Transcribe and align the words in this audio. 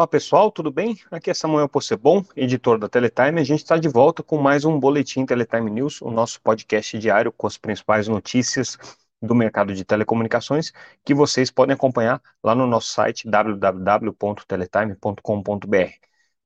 Olá 0.00 0.08
pessoal, 0.08 0.50
tudo 0.50 0.72
bem? 0.72 0.98
Aqui 1.10 1.30
é 1.30 1.34
Samuel 1.34 1.68
Possebon, 1.68 2.24
editor 2.34 2.78
da 2.78 2.88
Teletime. 2.88 3.38
A 3.38 3.44
gente 3.44 3.58
está 3.58 3.76
de 3.76 3.86
volta 3.86 4.22
com 4.22 4.38
mais 4.38 4.64
um 4.64 4.80
Boletim 4.80 5.26
Teletime 5.26 5.70
News, 5.70 6.00
o 6.00 6.10
nosso 6.10 6.40
podcast 6.40 6.98
diário 6.98 7.30
com 7.30 7.46
as 7.46 7.58
principais 7.58 8.08
notícias 8.08 8.78
do 9.20 9.34
mercado 9.34 9.74
de 9.74 9.84
telecomunicações 9.84 10.72
que 11.04 11.12
vocês 11.12 11.50
podem 11.50 11.74
acompanhar 11.74 12.18
lá 12.42 12.54
no 12.54 12.66
nosso 12.66 12.92
site 12.92 13.28
www.teletime.com.br. 13.28 15.92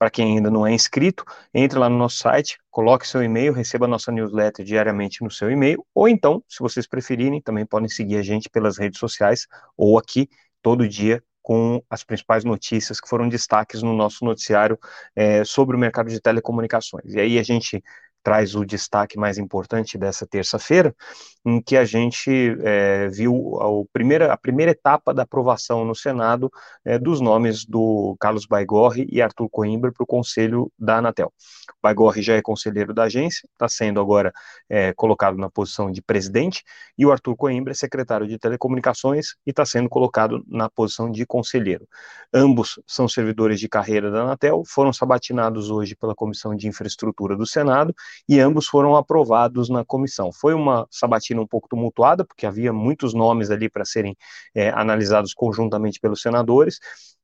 Para 0.00 0.11
quem 0.11 0.36
ainda 0.36 0.50
não 0.50 0.66
é 0.66 0.73
inscrito, 0.73 1.25
entre 1.55 1.79
lá 1.79 1.89
no 1.89 1.96
nosso 1.96 2.18
site, 2.18 2.59
coloque 2.73 3.07
seu 3.07 3.23
e-mail, 3.23 3.52
receba 3.52 3.86
nossa 3.86 4.11
newsletter 4.11 4.66
diariamente 4.66 5.23
no 5.23 5.30
seu 5.30 5.48
e-mail, 5.48 5.86
ou 5.95 6.09
então, 6.09 6.43
se 6.48 6.59
vocês 6.59 6.89
preferirem, 6.89 7.41
também 7.41 7.64
podem 7.64 7.89
seguir 7.89 8.16
a 8.16 8.23
gente 8.23 8.50
pelas 8.50 8.79
redes 8.79 8.98
sociais 8.98 9.47
ou 9.77 9.97
aqui 9.97 10.29
todo 10.61 10.89
dia 10.89 11.23
com 11.45 11.84
as 11.91 12.03
principais 12.03 12.43
notícias 12.43 12.98
que 12.98 13.07
foram 13.07 13.29
destaques 13.29 13.83
no 13.83 13.93
nosso 13.93 14.25
noticiário 14.25 14.79
é, 15.15 15.45
sobre 15.45 15.77
o 15.77 15.79
mercado 15.79 16.09
de 16.09 16.19
telecomunicações. 16.19 17.12
E 17.12 17.21
aí 17.21 17.39
a 17.39 17.43
gente 17.43 17.85
traz 18.24 18.55
o 18.55 18.64
destaque 18.64 19.19
mais 19.19 19.37
importante 19.37 19.98
dessa 19.98 20.27
terça-feira, 20.27 20.96
em 21.45 21.60
que 21.60 21.77
a 21.77 21.84
gente 21.84 22.56
é, 22.62 23.06
viu 23.09 23.60
a 23.60 23.69
primeira, 23.92 24.32
a 24.32 24.37
primeira 24.37 24.73
etapa 24.73 25.12
da 25.12 25.23
aprovação 25.23 25.84
no 25.84 25.95
Senado 25.95 26.51
é, 26.82 26.98
dos 26.98 27.20
nomes 27.20 27.66
do 27.66 28.16
Carlos 28.18 28.46
Baigorre 28.46 29.06
e 29.12 29.20
Arthur 29.20 29.51
Coimbra 29.51 29.92
para 29.92 30.02
o 30.02 30.06
conselho 30.06 30.73
da 30.79 30.96
Anatel. 30.96 31.30
O 31.68 31.82
Baigorre 31.82 32.23
já 32.23 32.34
é 32.34 32.41
conselheiro 32.41 32.95
da 32.95 33.02
agência, 33.05 33.46
está 33.52 33.68
sendo 33.68 34.01
agora 34.01 34.32
é, 34.70 34.95
colocado 34.95 35.37
na 35.37 35.51
posição 35.51 35.91
de 35.91 36.01
presidente, 36.01 36.65
e 36.96 37.04
o 37.04 37.12
Arthur 37.12 37.37
Coimbra 37.37 37.73
é 37.73 37.74
secretário 37.74 38.27
de 38.27 38.38
telecomunicações 38.38 39.34
e 39.46 39.51
está 39.51 39.66
sendo 39.66 39.91
colocado 39.91 40.43
na 40.48 40.70
posição 40.70 41.10
de 41.10 41.27
conselheiro. 41.27 41.87
Ambos 42.32 42.80
são 42.87 43.06
servidores 43.06 43.60
de 43.60 43.68
carreira 43.68 44.10
da 44.10 44.23
Anatel, 44.23 44.62
foram 44.66 44.95
sabatinados 44.95 45.71
hoje 45.71 45.95
pela 45.95 46.15
Comissão 46.15 46.56
de 46.56 46.66
Infraestrutura 46.66 47.37
do 47.37 47.46
Senado 47.46 47.95
e 48.29 48.40
ambos 48.40 48.66
foram 48.66 48.96
aprovados 48.96 49.68
na 49.68 49.84
comissão. 49.84 50.32
Foi 50.32 50.54
uma 50.54 50.87
sabatina 50.90 51.40
um 51.40 51.46
pouco 51.46 51.68
tumultuada, 51.68 52.24
porque 52.24 52.46
havia 52.46 52.73
muitos 52.73 53.15
nomes 53.15 53.51
ali 53.51 53.68
para 53.68 53.84
serem 53.84 54.16
é, 54.54 54.71
analisados 54.71 55.34
conjuntamente 55.34 56.01
pelos 56.01 56.21
senadores. 56.21 56.79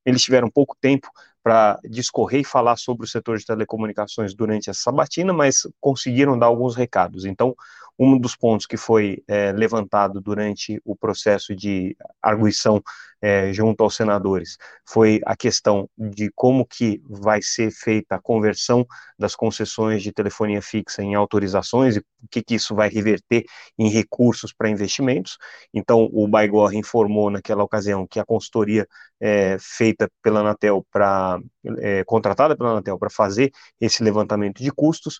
Eles 0.04 0.22
tiveram 0.22 0.50
pouco 0.50 0.76
tempo 0.80 1.08
para 1.42 1.78
discorrer 1.88 2.40
e 2.40 2.44
falar 2.44 2.76
sobre 2.76 3.04
o 3.04 3.08
setor 3.08 3.38
de 3.38 3.46
telecomunicações 3.46 4.34
durante 4.34 4.68
essa 4.68 4.82
sabatina, 4.82 5.32
mas 5.32 5.66
conseguiram 5.80 6.38
dar 6.38 6.46
alguns 6.46 6.76
recados. 6.76 7.24
Então, 7.24 7.54
um 7.98 8.18
dos 8.18 8.36
pontos 8.36 8.66
que 8.66 8.76
foi 8.76 9.22
é, 9.28 9.52
levantado 9.52 10.20
durante 10.20 10.80
o 10.84 10.96
processo 10.96 11.54
de 11.54 11.96
arguição 12.22 12.82
é, 13.22 13.52
junto 13.52 13.82
aos 13.82 13.96
senadores 13.96 14.56
foi 14.86 15.20
a 15.26 15.36
questão 15.36 15.88
de 15.96 16.30
como 16.34 16.66
que 16.66 17.02
vai 17.08 17.42
ser 17.42 17.70
feita 17.70 18.16
a 18.16 18.20
conversão 18.20 18.86
das 19.18 19.34
concessões 19.34 20.02
de 20.02 20.12
telefonia 20.12 20.62
fixa 20.62 21.02
em 21.02 21.14
autorizações 21.14 21.96
e 21.96 21.98
o 22.00 22.04
que, 22.30 22.42
que 22.42 22.54
isso 22.54 22.74
vai 22.74 22.88
reverter 22.88 23.44
em 23.78 23.88
recursos 23.88 24.52
para 24.52 24.70
investimentos. 24.70 25.36
Então, 25.72 26.08
o 26.12 26.26
Baigor 26.26 26.74
informou 26.74 27.30
naquela 27.30 27.62
ocasião 27.62 28.06
que 28.06 28.18
a 28.18 28.24
consultoria 28.24 28.86
é, 29.20 29.56
feita 29.60 30.10
pela 30.22 30.40
Anatel 30.40 30.86
para 30.90 31.38
é, 31.78 32.04
contratada 32.04 32.56
pela 32.56 32.70
Anatel 32.70 32.98
para 32.98 33.10
fazer 33.10 33.50
esse 33.80 34.02
levantamento 34.02 34.62
de 34.62 34.70
custos 34.70 35.18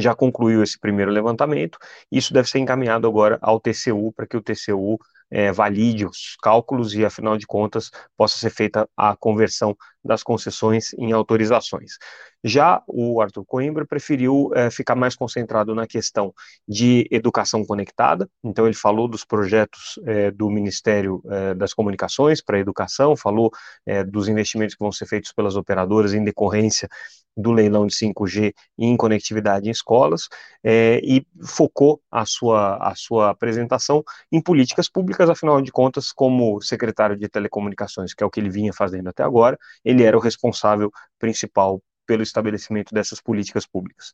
já 0.00 0.14
concluiu 0.14 0.62
esse 0.62 0.78
primeiro 0.78 1.10
levantamento, 1.10 1.78
isso 2.10 2.32
deve 2.32 2.48
ser 2.48 2.58
encaminhado 2.58 3.06
agora 3.06 3.38
ao 3.40 3.60
TCU, 3.60 4.12
para 4.12 4.26
que 4.26 4.36
o 4.36 4.42
TCU 4.42 4.98
é, 5.34 5.50
valide 5.50 6.06
os 6.06 6.36
cálculos 6.40 6.94
e, 6.94 7.04
afinal 7.04 7.36
de 7.36 7.44
contas, 7.44 7.90
possa 8.16 8.38
ser 8.38 8.50
feita 8.50 8.88
a 8.96 9.16
conversão 9.16 9.76
das 10.04 10.22
concessões 10.22 10.94
em 10.94 11.10
autorizações. 11.10 11.96
Já 12.44 12.82
o 12.86 13.20
Arthur 13.20 13.44
Coimbra 13.44 13.84
preferiu 13.84 14.50
é, 14.54 14.70
ficar 14.70 14.94
mais 14.94 15.16
concentrado 15.16 15.74
na 15.74 15.86
questão 15.86 16.32
de 16.68 17.08
educação 17.10 17.64
conectada, 17.64 18.28
então 18.44 18.66
ele 18.66 18.76
falou 18.76 19.08
dos 19.08 19.24
projetos 19.24 19.98
é, 20.06 20.30
do 20.30 20.48
Ministério 20.50 21.20
é, 21.28 21.54
das 21.54 21.74
Comunicações 21.74 22.40
para 22.40 22.58
a 22.58 22.60
educação, 22.60 23.16
falou 23.16 23.50
é, 23.84 24.04
dos 24.04 24.28
investimentos 24.28 24.76
que 24.76 24.84
vão 24.84 24.92
ser 24.92 25.06
feitos 25.06 25.32
pelas 25.32 25.56
operadoras 25.56 26.14
em 26.14 26.22
decorrência 26.22 26.88
do 27.36 27.50
leilão 27.50 27.86
de 27.86 27.94
5G 27.94 28.52
em 28.78 28.96
conectividade 28.96 29.66
em 29.68 29.72
escolas 29.72 30.28
é, 30.62 31.00
e 31.02 31.26
focou 31.44 32.00
a 32.10 32.24
sua, 32.24 32.76
a 32.76 32.94
sua 32.94 33.30
apresentação 33.30 34.04
em 34.30 34.40
políticas 34.40 34.88
públicas, 34.88 35.23
afinal 35.30 35.60
de 35.60 35.72
contas, 35.72 36.12
como 36.12 36.60
secretário 36.60 37.16
de 37.16 37.28
telecomunicações, 37.28 38.14
que 38.14 38.22
é 38.22 38.26
o 38.26 38.30
que 38.30 38.40
ele 38.40 38.50
vinha 38.50 38.72
fazendo 38.72 39.08
até 39.08 39.22
agora, 39.22 39.58
ele 39.84 40.02
era 40.02 40.16
o 40.16 40.20
responsável 40.20 40.90
principal 41.18 41.82
pelo 42.06 42.22
estabelecimento 42.22 42.94
dessas 42.94 43.20
políticas 43.20 43.66
públicas. 43.66 44.12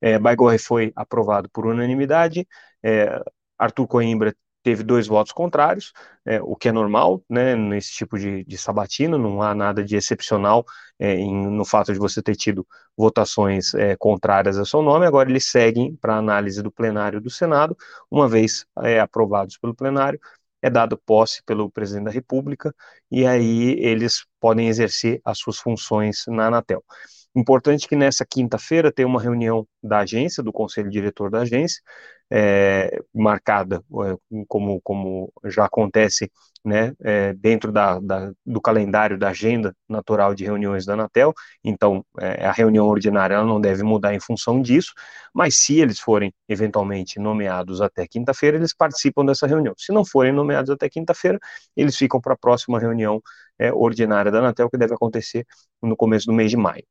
É, 0.00 0.18
Baigorre 0.18 0.58
foi 0.58 0.92
aprovado 0.94 1.48
por 1.50 1.66
unanimidade, 1.66 2.46
é, 2.82 3.20
Arthur 3.58 3.86
Coimbra 3.86 4.34
teve 4.62 4.82
dois 4.82 5.06
votos 5.06 5.32
contrários, 5.32 5.92
é, 6.26 6.42
o 6.42 6.54
que 6.56 6.68
é 6.68 6.72
normal, 6.72 7.22
né, 7.28 7.54
nesse 7.54 7.92
tipo 7.92 8.18
de, 8.18 8.44
de 8.44 8.58
sabatina, 8.58 9.16
não 9.16 9.40
há 9.40 9.54
nada 9.54 9.82
de 9.82 9.96
excepcional 9.96 10.64
é, 10.98 11.14
em, 11.14 11.46
no 11.50 11.64
fato 11.64 11.92
de 11.92 11.98
você 11.98 12.20
ter 12.22 12.36
tido 12.36 12.66
votações 12.96 13.72
é, 13.74 13.96
contrárias 13.96 14.58
ao 14.58 14.66
seu 14.66 14.82
nome, 14.82 15.06
agora 15.06 15.30
eles 15.30 15.46
seguem 15.50 15.96
para 15.96 16.16
análise 16.16 16.62
do 16.62 16.70
plenário 16.70 17.20
do 17.20 17.30
Senado, 17.30 17.76
uma 18.10 18.28
vez 18.28 18.66
é, 18.82 19.00
aprovados 19.00 19.56
pelo 19.56 19.74
plenário, 19.74 20.20
é 20.62 20.70
dado 20.70 20.98
posse 20.98 21.42
pelo 21.44 21.70
presidente 21.70 22.04
da 22.06 22.10
República, 22.10 22.74
e 23.10 23.26
aí 23.26 23.78
eles 23.80 24.26
podem 24.40 24.68
exercer 24.68 25.20
as 25.24 25.38
suas 25.38 25.58
funções 25.58 26.24
na 26.28 26.46
Anatel. 26.48 26.84
Importante 27.34 27.86
que 27.86 27.94
nessa 27.96 28.26
quinta-feira 28.26 28.92
tem 28.92 29.04
uma 29.04 29.20
reunião 29.20 29.66
da 29.82 30.00
agência, 30.00 30.42
do 30.42 30.52
conselho 30.52 30.90
diretor 30.90 31.30
da 31.30 31.40
agência, 31.40 31.80
é, 32.30 33.00
marcada, 33.14 33.82
é, 34.04 34.16
como, 34.46 34.80
como 34.82 35.32
já 35.44 35.64
acontece 35.64 36.30
né, 36.64 36.92
é, 37.02 37.32
dentro 37.34 37.72
da, 37.72 37.98
da, 38.00 38.32
do 38.44 38.60
calendário 38.60 39.18
da 39.18 39.28
agenda 39.30 39.74
natural 39.88 40.34
de 40.34 40.44
reuniões 40.44 40.84
da 40.84 40.94
Anatel, 40.94 41.32
então 41.64 42.04
é, 42.20 42.46
a 42.46 42.52
reunião 42.52 42.86
ordinária 42.86 43.42
não 43.42 43.60
deve 43.60 43.82
mudar 43.82 44.14
em 44.14 44.20
função 44.20 44.60
disso, 44.60 44.92
mas 45.34 45.56
se 45.58 45.78
eles 45.80 45.98
forem 46.00 46.32
eventualmente 46.48 47.18
nomeados 47.18 47.80
até 47.80 48.06
quinta-feira, 48.06 48.56
eles 48.56 48.74
participam 48.74 49.24
dessa 49.24 49.46
reunião. 49.46 49.74
Se 49.78 49.92
não 49.92 50.04
forem 50.04 50.32
nomeados 50.32 50.70
até 50.70 50.88
quinta-feira, 50.88 51.38
eles 51.76 51.96
ficam 51.96 52.20
para 52.20 52.34
a 52.34 52.36
próxima 52.38 52.78
reunião 52.78 53.22
é, 53.58 53.72
ordinária 53.72 54.30
da 54.30 54.38
Anatel, 54.38 54.68
que 54.70 54.78
deve 54.78 54.94
acontecer 54.94 55.46
no 55.82 55.96
começo 55.96 56.26
do 56.26 56.32
mês 56.32 56.50
de 56.50 56.56
maio. 56.56 56.84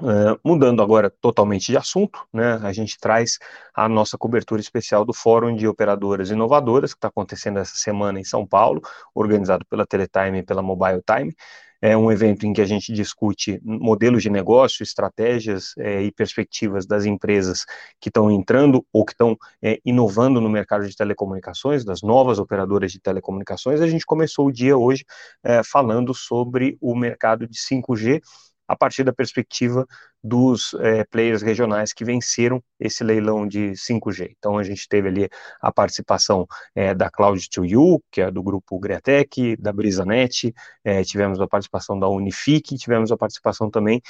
Uh, 0.00 0.40
mudando 0.42 0.82
agora 0.82 1.10
totalmente 1.10 1.66
de 1.66 1.76
assunto, 1.76 2.26
né, 2.32 2.58
a 2.62 2.72
gente 2.72 2.98
traz 2.98 3.38
a 3.74 3.86
nossa 3.86 4.16
cobertura 4.16 4.58
especial 4.58 5.04
do 5.04 5.12
Fórum 5.12 5.54
de 5.54 5.68
Operadoras 5.68 6.30
Inovadoras, 6.30 6.94
que 6.94 6.98
está 6.98 7.08
acontecendo 7.08 7.58
essa 7.58 7.76
semana 7.76 8.18
em 8.18 8.24
São 8.24 8.46
Paulo, 8.46 8.80
organizado 9.14 9.64
pela 9.66 9.86
Teletime 9.86 10.38
e 10.38 10.42
pela 10.42 10.62
Mobile 10.62 11.02
Time. 11.04 11.34
É 11.82 11.96
um 11.96 12.12
evento 12.12 12.46
em 12.46 12.52
que 12.52 12.60
a 12.60 12.66
gente 12.66 12.92
discute 12.92 13.58
modelos 13.62 14.22
de 14.22 14.28
negócio, 14.28 14.82
estratégias 14.82 15.72
é, 15.78 16.02
e 16.02 16.12
perspectivas 16.12 16.86
das 16.86 17.06
empresas 17.06 17.64
que 17.98 18.10
estão 18.10 18.30
entrando 18.30 18.84
ou 18.92 19.04
que 19.04 19.12
estão 19.12 19.36
é, 19.62 19.80
inovando 19.84 20.40
no 20.42 20.48
mercado 20.50 20.86
de 20.86 20.94
telecomunicações, 20.94 21.82
das 21.82 22.02
novas 22.02 22.38
operadoras 22.38 22.92
de 22.92 23.00
telecomunicações. 23.00 23.80
A 23.80 23.88
gente 23.88 24.04
começou 24.04 24.48
o 24.48 24.52
dia 24.52 24.76
hoje 24.76 25.04
é, 25.42 25.62
falando 25.62 26.12
sobre 26.12 26.76
o 26.82 26.94
mercado 26.94 27.46
de 27.46 27.58
5G 27.58 28.20
a 28.70 28.76
partir 28.76 29.02
da 29.02 29.12
perspectiva 29.12 29.84
dos 30.22 30.74
é, 30.74 31.02
players 31.04 31.42
regionais 31.42 31.92
que 31.92 32.04
venceram 32.04 32.62
esse 32.78 33.02
leilão 33.02 33.48
de 33.48 33.72
5G. 33.72 34.32
Então 34.38 34.58
a 34.58 34.62
gente 34.62 34.86
teve 34.88 35.08
ali 35.08 35.28
a 35.60 35.72
participação 35.72 36.46
é, 36.72 36.94
da 36.94 37.10
Cloud2U, 37.10 38.00
que 38.12 38.20
é 38.20 38.30
do 38.30 38.42
grupo 38.44 38.78
Greatec, 38.78 39.56
da 39.56 39.72
BrisaNet, 39.72 40.54
é, 40.84 41.02
tivemos 41.02 41.40
a 41.40 41.48
participação 41.48 41.98
da 41.98 42.08
Unifique, 42.08 42.78
tivemos 42.78 43.10
a 43.10 43.16
participação 43.16 43.68
também 43.70 44.00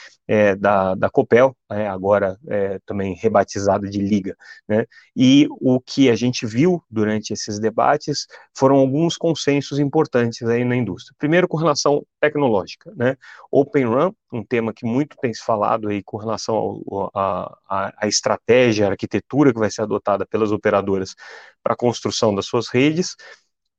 da, 0.59 0.95
da 0.95 1.09
Copel, 1.11 1.57
né, 1.71 1.89
agora 1.89 2.39
também 2.87 3.15
rebatizada 3.15 3.89
de 3.89 3.99
Liga. 3.99 4.37
Né? 4.69 4.85
E 5.17 5.47
o 5.51 5.81
que 5.81 6.11
a 6.11 6.17
gente 6.17 6.47
viu 6.47 6.83
durante 6.91 7.33
esses 7.33 7.59
debates 7.59 8.27
foram 8.55 8.77
alguns 8.77 9.17
consensos 9.17 9.79
importantes 9.79 10.43
aí 10.43 10.65
na 10.65 10.77
indústria. 10.77 11.15
Primeiro 11.19 11.49
com 11.49 11.57
relação 11.57 12.05
tecnológica, 12.21 12.93
né? 12.95 13.17
Open 13.51 13.87
um 14.33 14.45
tema 14.45 14.73
que 14.73 14.87
muito 14.87 15.17
tem 15.17 15.33
se 15.35 15.43
falado 15.43 15.89
aí 15.89 16.03
com 16.03 16.17
relação 16.17 16.83
à 17.15 18.07
estratégia, 18.07 18.87
à 18.87 18.91
arquitetura 18.91 19.53
que 19.53 19.59
vai 19.59 19.71
ser 19.71 19.83
adotada 19.83 20.27
pelas 20.27 20.53
operadoras 20.53 21.15
para 21.63 21.75
a 21.75 21.77
construção 21.77 22.35
das 22.35 22.47
suas 22.47 22.69
redes, 22.69 23.17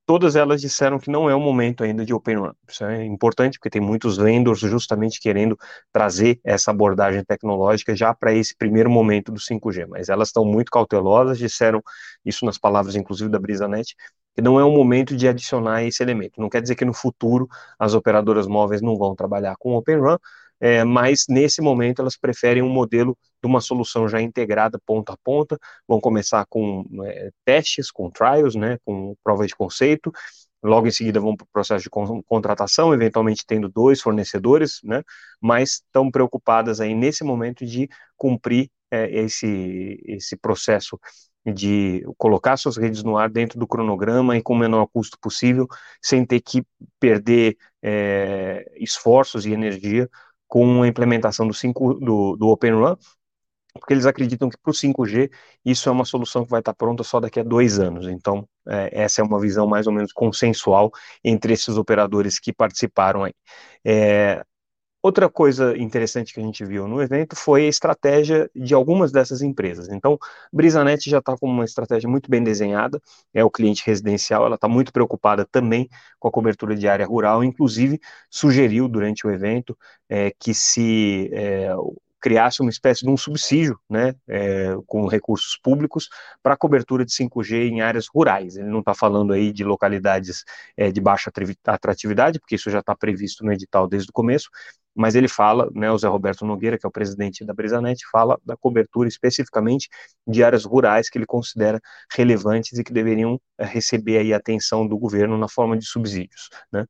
todas 0.06 0.36
elas 0.36 0.62
disseram 0.62 1.00
que 1.00 1.10
não 1.10 1.30
é 1.30 1.36
o 1.36 1.40
momento 1.40 1.84
ainda 1.84 2.06
de 2.06 2.14
Open 2.14 2.36
Run. 2.38 2.52
Isso 2.68 2.84
é 2.86 3.06
importante 3.06 3.58
porque 3.58 3.70
tem 3.70 3.82
muitos 3.82 4.18
vendors 4.18 4.60
justamente 4.60 5.20
querendo 5.20 5.58
trazer 5.92 6.40
essa 6.44 6.72
abordagem 6.72 7.24
tecnológica 7.24 7.96
já 7.96 8.14
para 8.14 8.34
esse 8.34 8.56
primeiro 8.56 8.90
momento 8.90 9.32
do 9.32 9.40
5G, 9.40 9.86
mas 9.88 10.10
elas 10.10 10.30
estão 10.30 10.46
muito 10.46 10.72
cautelosas, 10.72 11.38
disseram 11.38 11.82
isso 12.26 12.46
nas 12.46 12.58
palavras 12.58 12.96
inclusive 12.96 13.30
da 13.30 13.40
BrisaNet, 13.40 13.96
que 14.36 14.42
não 14.42 14.60
é 14.60 14.64
o 14.64 14.72
momento 14.72 15.16
de 15.16 15.28
adicionar 15.28 15.84
esse 15.84 16.02
elemento. 16.04 16.40
Não 16.42 16.50
quer 16.50 16.62
dizer 16.62 16.76
que 16.76 16.86
no 16.86 16.94
futuro 16.94 17.48
as 17.80 17.94
operadoras 17.94 18.48
móveis 18.48 18.82
não 18.82 18.98
vão 18.98 19.16
trabalhar 19.16 19.56
com 19.58 19.76
Open 19.76 19.98
Run, 19.98 20.18
é, 20.60 20.84
mas 20.84 21.26
nesse 21.28 21.62
momento 21.62 22.02
elas 22.02 22.18
preferem 22.18 22.62
um 22.64 22.70
modelo 22.70 23.18
de 23.42 23.48
uma 23.48 23.62
solução 23.62 24.08
já 24.08 24.22
integrada 24.22 24.80
ponta 24.86 25.14
a 25.14 25.18
ponta, 25.24 25.58
vão 25.88 26.00
começar 26.00 26.46
com 26.50 26.86
é, 27.06 27.32
testes, 27.44 27.92
com 27.92 28.10
trials, 28.10 28.56
né, 28.56 28.78
com 28.86 29.16
provas 29.24 29.48
de 29.48 29.56
conceito, 29.56 30.12
logo 30.64 30.88
em 30.88 30.92
seguida 30.92 31.20
vão 31.20 31.36
para 31.36 31.46
o 31.46 31.48
processo 31.52 31.84
de 31.84 31.90
contratação, 32.26 32.94
eventualmente 32.94 33.44
tendo 33.46 33.68
dois 33.68 34.02
fornecedores, 34.02 34.80
né, 34.84 35.04
mas 35.42 35.82
estão 35.86 36.12
preocupadas 36.12 36.80
aí 36.80 36.94
nesse 36.94 37.24
momento 37.24 37.66
de 37.66 37.90
cumprir 38.16 38.70
é, 38.92 39.10
esse, 39.10 40.00
esse 40.06 40.38
processo 40.38 41.00
de 41.46 42.04
colocar 42.18 42.56
suas 42.58 42.78
redes 42.78 43.02
no 43.04 43.18
ar 43.18 43.30
dentro 43.30 43.58
do 43.58 43.66
cronograma 43.66 44.38
e 44.38 44.44
com 44.44 44.54
o 44.54 44.58
menor 44.58 44.86
custo 44.94 45.18
possível, 45.20 45.68
sem 46.02 46.24
ter 46.24 46.40
que 46.40 46.64
perder 47.00 47.58
é, 47.82 48.72
esforços 48.78 49.46
e 49.46 49.52
energia 49.52 50.08
com 50.48 50.84
a 50.84 50.88
implementação 50.88 51.48
do, 51.48 51.54
5, 51.54 51.96
do, 51.96 52.36
do 52.36 52.48
Open 52.50 52.74
Run, 52.74 52.96
porque 53.74 53.94
eles 53.94 54.06
acreditam 54.06 54.50
que 54.50 54.58
para 54.58 54.72
o 54.72 54.74
5G 54.74 55.30
isso 55.66 55.90
é 55.90 55.92
uma 55.92 56.06
solução 56.06 56.44
que 56.44 56.52
vai 56.52 56.60
estar 56.60 56.74
pronta 56.74 57.04
só 57.04 57.20
daqui 57.20 57.40
a 57.40 57.44
dois 57.44 57.80
anos. 57.80 58.08
Então, 58.08 58.48
é, 58.68 59.04
essa 59.04 59.22
é 59.22 59.24
uma 59.24 59.40
visão 59.40 59.68
mais 59.68 59.88
ou 59.88 59.94
menos 59.94 60.12
consensual 60.14 60.92
entre 61.24 61.54
esses 61.54 61.78
operadores 61.78 62.40
que 62.40 62.54
participaram 62.54 63.24
aí. 63.24 63.34
É, 63.86 64.44
Outra 65.04 65.28
coisa 65.28 65.76
interessante 65.80 66.32
que 66.32 66.40
a 66.40 66.44
gente 66.44 66.64
viu 66.64 66.88
no 66.88 67.02
evento 67.02 67.36
foi 67.36 67.66
a 67.66 67.68
estratégia 67.68 68.48
de 68.56 68.76
algumas 68.76 69.12
dessas 69.12 69.42
empresas. 69.42 69.90
Então, 69.90 70.16
Brisanet 70.54 71.10
já 71.10 71.18
está 71.18 71.36
com 71.36 71.48
uma 71.48 71.66
estratégia 71.66 72.08
muito 72.08 72.30
bem 72.30 72.44
desenhada, 72.44 73.02
é 73.34 73.44
o 73.44 73.50
cliente 73.50 73.82
residencial, 73.84 74.46
ela 74.46 74.56
está 74.56 74.68
muito 74.68 74.94
preocupada 74.94 75.44
também 75.44 75.90
com 76.20 76.28
a 76.28 76.32
cobertura 76.32 76.76
de 76.76 76.88
área 76.88 77.08
rural, 77.08 77.44
inclusive 77.44 78.00
sugeriu 78.30 78.88
durante 78.88 79.26
o 79.26 79.32
evento 79.32 79.76
é, 80.08 80.32
que 80.38 80.54
se 80.54 81.32
é, 81.34 81.74
criasse 82.22 82.62
uma 82.62 82.70
espécie 82.70 83.04
de 83.04 83.10
um 83.10 83.18
subsídio, 83.18 83.80
né, 83.90 84.14
é, 84.28 84.76
com 84.86 85.08
recursos 85.08 85.58
públicos 85.62 86.08
para 86.42 86.56
cobertura 86.56 87.04
de 87.04 87.12
5G 87.12 87.70
em 87.70 87.82
áreas 87.82 88.08
rurais. 88.08 88.56
Ele 88.56 88.70
não 88.70 88.80
está 88.80 88.94
falando 88.94 89.34
aí 89.34 89.52
de 89.52 89.64
localidades 89.64 90.44
é, 90.78 90.92
de 90.92 91.02
baixa 91.02 91.32
atratividade, 91.66 92.40
porque 92.40 92.56
isso 92.56 92.70
já 92.70 92.80
está 92.80 92.96
previsto 92.96 93.44
no 93.44 93.52
edital 93.52 93.88
desde 93.88 94.10
o 94.10 94.14
começo, 94.14 94.50
mas 94.94 95.16
ele 95.16 95.28
fala, 95.28 95.70
né, 95.74 95.90
o 95.92 95.98
Zé 95.98 96.08
Roberto 96.08 96.46
Nogueira, 96.46 96.78
que 96.78 96.86
é 96.86 96.90
o 96.90 96.92
presidente 96.92 97.46
da 97.46 97.54
Brisanet, 97.54 98.02
fala 98.12 98.40
da 98.46 98.58
cobertura 98.58 99.08
especificamente 99.08 99.90
de 100.28 100.44
áreas 100.44 100.66
rurais 100.66 101.10
que 101.10 101.18
ele 101.18 101.26
considera 101.26 101.80
relevantes 102.14 102.78
e 102.78 102.84
que 102.84 102.92
deveriam 102.94 103.40
é, 103.58 103.66
receber 103.66 104.18
aí 104.18 104.34
atenção 104.34 104.88
do 104.88 104.98
governo 104.98 105.38
na 105.38 105.48
forma 105.48 105.78
de 105.78 105.86
subsídios, 105.86 106.50
né. 106.72 106.86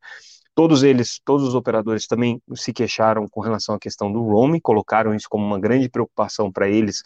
Todos 0.54 0.84
eles, 0.84 1.20
todos 1.24 1.48
os 1.48 1.56
operadores 1.56 2.08
também 2.08 2.42
se 2.56 2.74
queixaram 2.74 3.28
com 3.28 3.40
relação 3.42 3.74
à 3.76 3.80
questão 3.80 4.12
do 4.12 4.22
roaming, 4.22 4.60
colocaram 4.60 5.16
isso 5.16 5.28
como 5.30 5.46
uma 5.46 5.60
grande 5.60 5.90
preocupação 5.90 6.52
para 6.52 6.68
eles, 6.70 7.02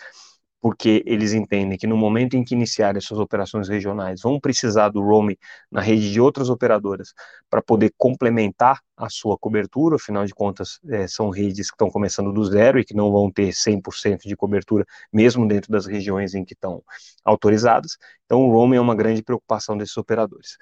porque 0.60 1.04
eles 1.06 1.32
entendem 1.32 1.78
que 1.78 1.86
no 1.86 1.96
momento 1.96 2.36
em 2.36 2.44
que 2.44 2.56
iniciarem 2.56 3.00
suas 3.00 3.20
operações 3.20 3.70
regionais, 3.70 4.22
vão 4.24 4.40
precisar 4.40 4.90
do 4.90 5.00
roaming 5.00 5.38
na 5.72 5.80
rede 5.80 6.12
de 6.12 6.20
outras 6.20 6.50
operadoras 6.50 7.14
para 7.48 7.62
poder 7.62 7.94
complementar 8.00 8.80
a 8.98 9.08
sua 9.08 9.38
cobertura, 9.38 9.98
afinal 9.98 10.26
de 10.26 10.34
contas, 10.34 10.80
é, 10.90 11.08
são 11.08 11.30
redes 11.30 11.70
que 11.70 11.76
estão 11.76 11.92
começando 11.92 12.34
do 12.34 12.44
zero 12.46 12.80
e 12.80 12.84
que 12.84 12.96
não 12.96 13.12
vão 13.12 13.32
ter 13.32 13.54
100% 13.54 14.28
de 14.28 14.36
cobertura, 14.36 14.86
mesmo 15.14 15.48
dentro 15.48 15.72
das 15.72 15.86
regiões 15.86 16.34
em 16.34 16.44
que 16.44 16.54
estão 16.56 16.82
autorizadas. 17.24 17.96
Então, 18.26 18.42
o 18.42 18.52
roaming 18.52 18.78
é 18.78 18.82
uma 18.82 18.96
grande 18.96 19.22
preocupação 19.22 19.78
desses 19.78 19.96
operadores. 19.98 20.58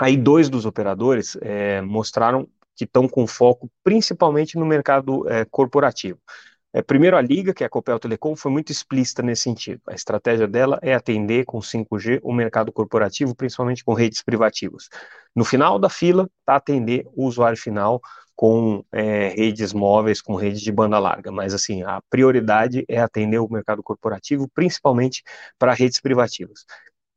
Aí 0.00 0.16
dois 0.16 0.48
dos 0.48 0.64
operadores 0.64 1.36
é, 1.42 1.82
mostraram 1.82 2.48
que 2.74 2.84
estão 2.84 3.06
com 3.06 3.26
foco 3.26 3.70
principalmente 3.84 4.56
no 4.56 4.64
mercado 4.64 5.28
é, 5.28 5.44
corporativo. 5.44 6.18
É, 6.72 6.80
primeiro, 6.80 7.16
a 7.16 7.20
Liga, 7.20 7.52
que 7.52 7.64
é 7.64 7.66
a 7.66 7.70
Copel 7.70 7.98
Telecom, 7.98 8.34
foi 8.34 8.50
muito 8.50 8.72
explícita 8.72 9.22
nesse 9.22 9.42
sentido. 9.42 9.82
A 9.86 9.94
estratégia 9.94 10.46
dela 10.46 10.78
é 10.80 10.94
atender 10.94 11.44
com 11.44 11.58
5G 11.58 12.20
o 12.22 12.32
mercado 12.32 12.72
corporativo, 12.72 13.34
principalmente 13.34 13.84
com 13.84 13.92
redes 13.92 14.22
privativas. 14.22 14.88
No 15.36 15.44
final 15.44 15.78
da 15.78 15.90
fila, 15.90 16.30
está 16.40 16.56
atender 16.56 17.06
o 17.14 17.26
usuário 17.26 17.58
final 17.58 18.00
com 18.34 18.82
é, 18.92 19.28
redes 19.28 19.74
móveis, 19.74 20.22
com 20.22 20.34
redes 20.34 20.62
de 20.62 20.72
banda 20.72 20.98
larga. 20.98 21.30
Mas, 21.30 21.52
assim, 21.52 21.82
a 21.82 22.00
prioridade 22.08 22.86
é 22.88 23.00
atender 23.00 23.38
o 23.38 23.48
mercado 23.50 23.82
corporativo, 23.82 24.48
principalmente 24.54 25.22
para 25.58 25.74
redes 25.74 26.00
privativas. 26.00 26.64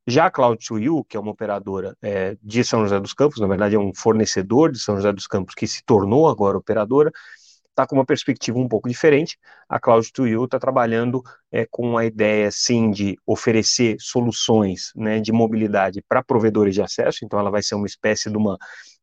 Já 0.05 0.25
a 0.25 0.31
Cloud2U, 0.31 1.05
que 1.07 1.15
é 1.15 1.19
uma 1.19 1.31
operadora 1.31 1.95
é, 2.01 2.37
de 2.41 2.63
São 2.63 2.81
José 2.81 2.99
dos 2.99 3.13
Campos, 3.13 3.39
na 3.39 3.47
verdade 3.47 3.75
é 3.75 3.79
um 3.79 3.93
fornecedor 3.93 4.71
de 4.71 4.79
São 4.79 4.97
José 4.97 5.13
dos 5.13 5.27
Campos 5.27 5.55
que 5.55 5.65
se 5.65 5.83
tornou 5.85 6.27
agora 6.27 6.57
operadora, 6.57 7.11
está 7.69 7.87
com 7.87 7.95
uma 7.95 8.05
perspectiva 8.05 8.59
um 8.59 8.67
pouco 8.67 8.87
diferente. 8.87 9.37
A 9.67 9.79
Cloud2U 9.79 10.45
está 10.45 10.59
trabalhando 10.59 11.23
é, 11.51 11.65
com 11.69 11.97
a 11.97 12.05
ideia, 12.05 12.49
sim, 12.51 12.91
de 12.91 13.17
oferecer 13.25 13.95
soluções 13.99 14.91
né, 14.95 15.19
de 15.19 15.31
mobilidade 15.31 16.03
para 16.07 16.23
provedores 16.23 16.75
de 16.75 16.81
acesso, 16.81 17.19
então 17.23 17.39
ela 17.39 17.49
vai 17.49 17.63
ser 17.63 17.75
uma 17.75 17.87
espécie 17.87 18.29
de 18.29 18.37
uma 18.37 18.57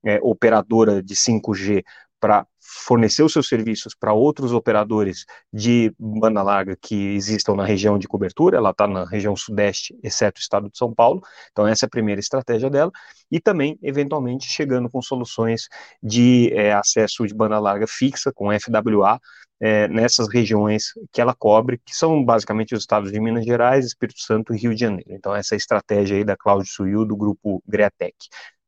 é, 0.05 0.19
operadora 0.23 1.03
de 1.03 1.15
5G 1.15 1.83
para 2.21 2.47
fornecer 2.71 3.23
os 3.23 3.33
seus 3.33 3.49
serviços 3.49 3.95
para 3.95 4.13
outros 4.13 4.53
operadores 4.53 5.25
de 5.53 5.93
banda 5.99 6.43
larga 6.43 6.77
que 6.81 7.15
existam 7.15 7.55
na 7.55 7.65
região 7.65 7.99
de 7.99 8.07
cobertura, 8.07 8.59
ela 8.59 8.71
está 8.71 8.87
na 8.87 9.05
região 9.05 9.35
sudeste, 9.35 9.99
exceto 10.03 10.39
o 10.39 10.43
estado 10.43 10.71
de 10.71 10.79
São 10.79 10.95
Paulo, 10.95 11.21
então 11.51 11.67
essa 11.67 11.87
é 11.87 11.89
a 11.89 11.91
primeira 11.91 12.21
estratégia 12.21 12.71
dela, 12.71 12.93
e 13.31 13.41
também, 13.41 13.79
eventualmente, 13.83 14.47
chegando 14.47 14.89
com 14.89 15.03
soluções 15.03 15.69
de 16.03 16.53
é, 16.55 16.73
acesso 16.73 17.27
de 17.27 17.35
banda 17.35 17.59
larga 17.59 17.87
fixa, 17.87 18.33
com 18.33 18.49
FWA, 18.53 19.21
é, 19.61 19.87
nessas 19.89 20.29
regiões 20.29 20.93
que 21.13 21.21
ela 21.21 21.35
cobre, 21.35 21.79
que 21.85 21.95
são 21.95 22.25
basicamente 22.25 22.75
os 22.75 22.81
estados 22.81 23.13
de 23.13 23.21
Minas 23.21 23.45
Gerais, 23.45 23.85
Espírito 23.85 24.21
Santo 24.21 24.55
e 24.55 24.59
Rio 24.59 24.75
de 24.75 24.81
Janeiro. 24.81 25.13
Então, 25.13 25.35
essa 25.35 25.55
é 25.55 25.57
a 25.57 25.59
estratégia 25.59 26.17
aí 26.17 26.25
da 26.25 26.37
Cláudio 26.37 26.71
Suil, 26.73 27.05
do 27.05 27.17
grupo 27.17 27.63
Greatec. 27.69 28.17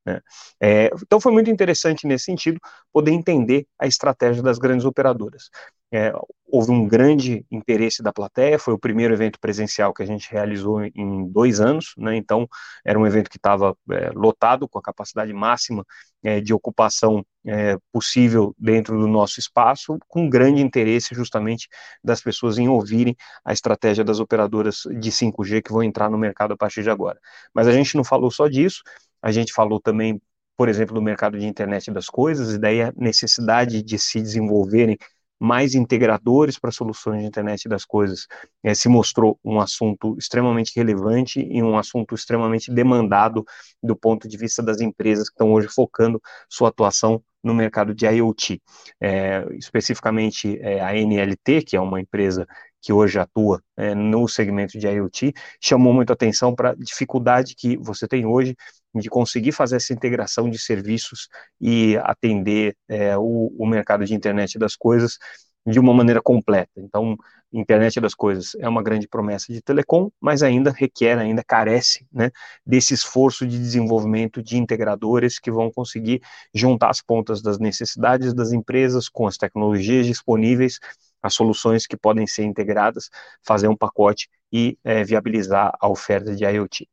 Né? 0.05 0.21
É, 0.61 0.91
então 1.03 1.21
foi 1.21 1.33
muito 1.33 1.51
interessante 1.51 2.07
nesse 2.07 2.25
sentido 2.25 2.59
poder 2.93 3.13
entender 3.13 3.67
a 3.79 3.87
estratégia 3.87 4.43
das 4.43 4.59
grandes 4.59 4.85
operadoras. 4.85 5.49
É, 5.95 6.13
houve 6.47 6.71
um 6.71 6.89
grande 6.89 7.45
interesse 7.51 8.03
da 8.03 8.13
plateia, 8.13 8.59
foi 8.59 8.73
o 8.73 8.79
primeiro 8.79 9.13
evento 9.13 9.39
presencial 9.39 9.93
que 9.93 10.03
a 10.03 10.07
gente 10.07 10.31
realizou 10.31 10.83
em 10.83 11.29
dois 11.29 11.61
anos, 11.61 11.93
né, 11.99 12.17
então 12.17 12.49
era 12.85 12.99
um 12.99 13.07
evento 13.07 13.29
que 13.29 13.37
estava 13.37 13.77
é, 13.91 14.11
lotado, 14.15 14.67
com 14.67 14.79
a 14.79 14.83
capacidade 14.83 15.33
máxima 15.35 15.85
é, 16.23 16.41
de 16.41 16.55
ocupação 16.55 17.25
é, 17.47 17.77
possível 17.93 18.55
dentro 18.59 18.99
do 18.99 19.07
nosso 19.07 19.39
espaço, 19.39 19.99
com 20.09 20.31
grande 20.31 20.63
interesse 20.63 21.15
justamente 21.15 21.69
das 22.03 22.23
pessoas 22.23 22.57
em 22.59 22.69
ouvirem 22.69 23.15
a 23.45 23.53
estratégia 23.53 24.03
das 24.03 24.19
operadoras 24.19 24.83
de 24.99 25.11
5G 25.11 25.61
que 25.63 25.73
vão 25.73 25.83
entrar 25.83 26.09
no 26.11 26.17
mercado 26.17 26.55
a 26.55 26.57
partir 26.57 26.83
de 26.83 26.91
agora. 26.91 27.19
Mas 27.55 27.69
a 27.69 27.73
gente 27.73 27.97
não 27.97 28.05
falou 28.05 28.31
só 28.31 28.49
disso, 28.49 28.83
a 29.23 29.33
gente 29.33 29.53
falou 29.53 29.81
também, 29.81 30.21
por 30.57 30.69
exemplo, 30.69 30.95
do 30.95 31.03
mercado 31.03 31.39
de 31.39 31.47
internet 31.47 31.91
das 31.91 32.07
coisas, 32.07 32.55
e 32.55 32.59
daí 32.59 32.83
a 32.83 32.93
necessidade 32.97 33.83
de 33.83 33.99
se 33.99 34.21
desenvolverem 34.21 34.99
mais 35.43 35.75
integradores 35.75 36.57
para 36.57 36.71
soluções 36.71 37.21
de 37.21 37.27
internet 37.27 37.69
das 37.69 37.85
coisas 37.85 38.29
é, 38.63 38.75
se 38.75 38.89
mostrou 38.89 39.41
um 39.45 39.61
assunto 39.61 40.17
extremamente 40.17 40.73
relevante 40.77 41.41
e 41.41 41.61
um 41.61 41.77
assunto 41.77 42.15
extremamente 42.15 42.73
demandado 42.73 43.45
do 43.83 43.97
ponto 43.97 44.29
de 44.29 44.37
vista 44.37 44.63
das 44.63 44.81
empresas 44.81 45.29
que 45.29 45.35
estão 45.35 45.53
hoje 45.53 45.67
focando 45.67 46.23
sua 46.49 46.69
atuação 46.69 47.21
no 47.43 47.53
mercado 47.55 47.93
de 47.93 48.07
IoT. 48.07 48.63
É, 49.01 49.45
especificamente 49.55 50.57
é, 50.61 50.81
a 50.81 50.95
NLT, 50.95 51.63
que 51.63 51.77
é 51.77 51.81
uma 51.81 52.01
empresa 52.01 52.47
que 52.83 52.93
hoje 52.93 53.19
atua 53.19 53.63
é, 53.77 53.95
no 53.95 54.27
segmento 54.29 54.79
de 54.79 54.87
IoT, 54.89 55.33
chamou 55.61 55.95
muito 55.95 56.13
atenção 56.13 56.55
para 56.55 56.71
a 56.71 56.75
dificuldade 56.75 57.55
que 57.55 57.77
você 57.77 58.09
tem 58.09 58.27
hoje 58.27 58.57
de 58.95 59.09
conseguir 59.09 59.53
fazer 59.53 59.77
essa 59.77 59.93
integração 59.93 60.51
de 60.51 60.59
serviços 60.59 61.29
e 61.61 61.97
atender 62.03 62.77
é, 62.89 63.17
o, 63.17 63.55
o 63.59 63.67
mercado 63.67 64.05
de 64.05 64.15
internet 64.15 64.59
das 64.59 64.77
coisas 64.77 65.17
de 65.65 65.79
uma 65.79 65.95
maneira 65.95 66.21
completa. 66.21 66.73
Então, 66.77 67.17
internet 67.53 68.01
das 68.01 68.15
coisas 68.15 68.55
é 68.59 68.69
uma 68.69 68.83
grande 68.83 69.07
promessa 69.07 69.53
de 69.53 69.61
telecom, 69.61 70.11
mas 70.21 70.43
ainda 70.43 70.71
requer, 70.71 71.19
ainda 71.19 71.45
carece, 71.45 72.07
né, 72.13 72.31
desse 72.67 72.95
esforço 72.95 73.47
de 73.47 73.59
desenvolvimento 73.59 74.43
de 74.43 74.57
integradores 74.57 75.39
que 75.39 75.51
vão 75.51 75.71
conseguir 75.71 76.21
juntar 76.55 76.91
as 76.91 77.03
pontas 77.03 77.43
das 77.43 77.59
necessidades 77.59 78.35
das 78.35 78.53
empresas 78.53 79.09
com 79.09 79.27
as 79.27 79.37
tecnologias 79.37 80.07
disponíveis 80.07 80.81
as 81.23 81.35
soluções 81.35 81.87
que 81.87 81.97
podem 81.97 82.27
ser 82.27 82.45
integradas, 82.45 83.09
fazer 83.43 83.69
um 83.69 83.77
pacote 83.77 84.29
e 84.53 84.79
é, 84.85 85.05
viabilizar 85.05 85.73
a 85.81 85.89
oferta 85.89 86.35
de 86.35 86.45
IoT. 86.45 86.89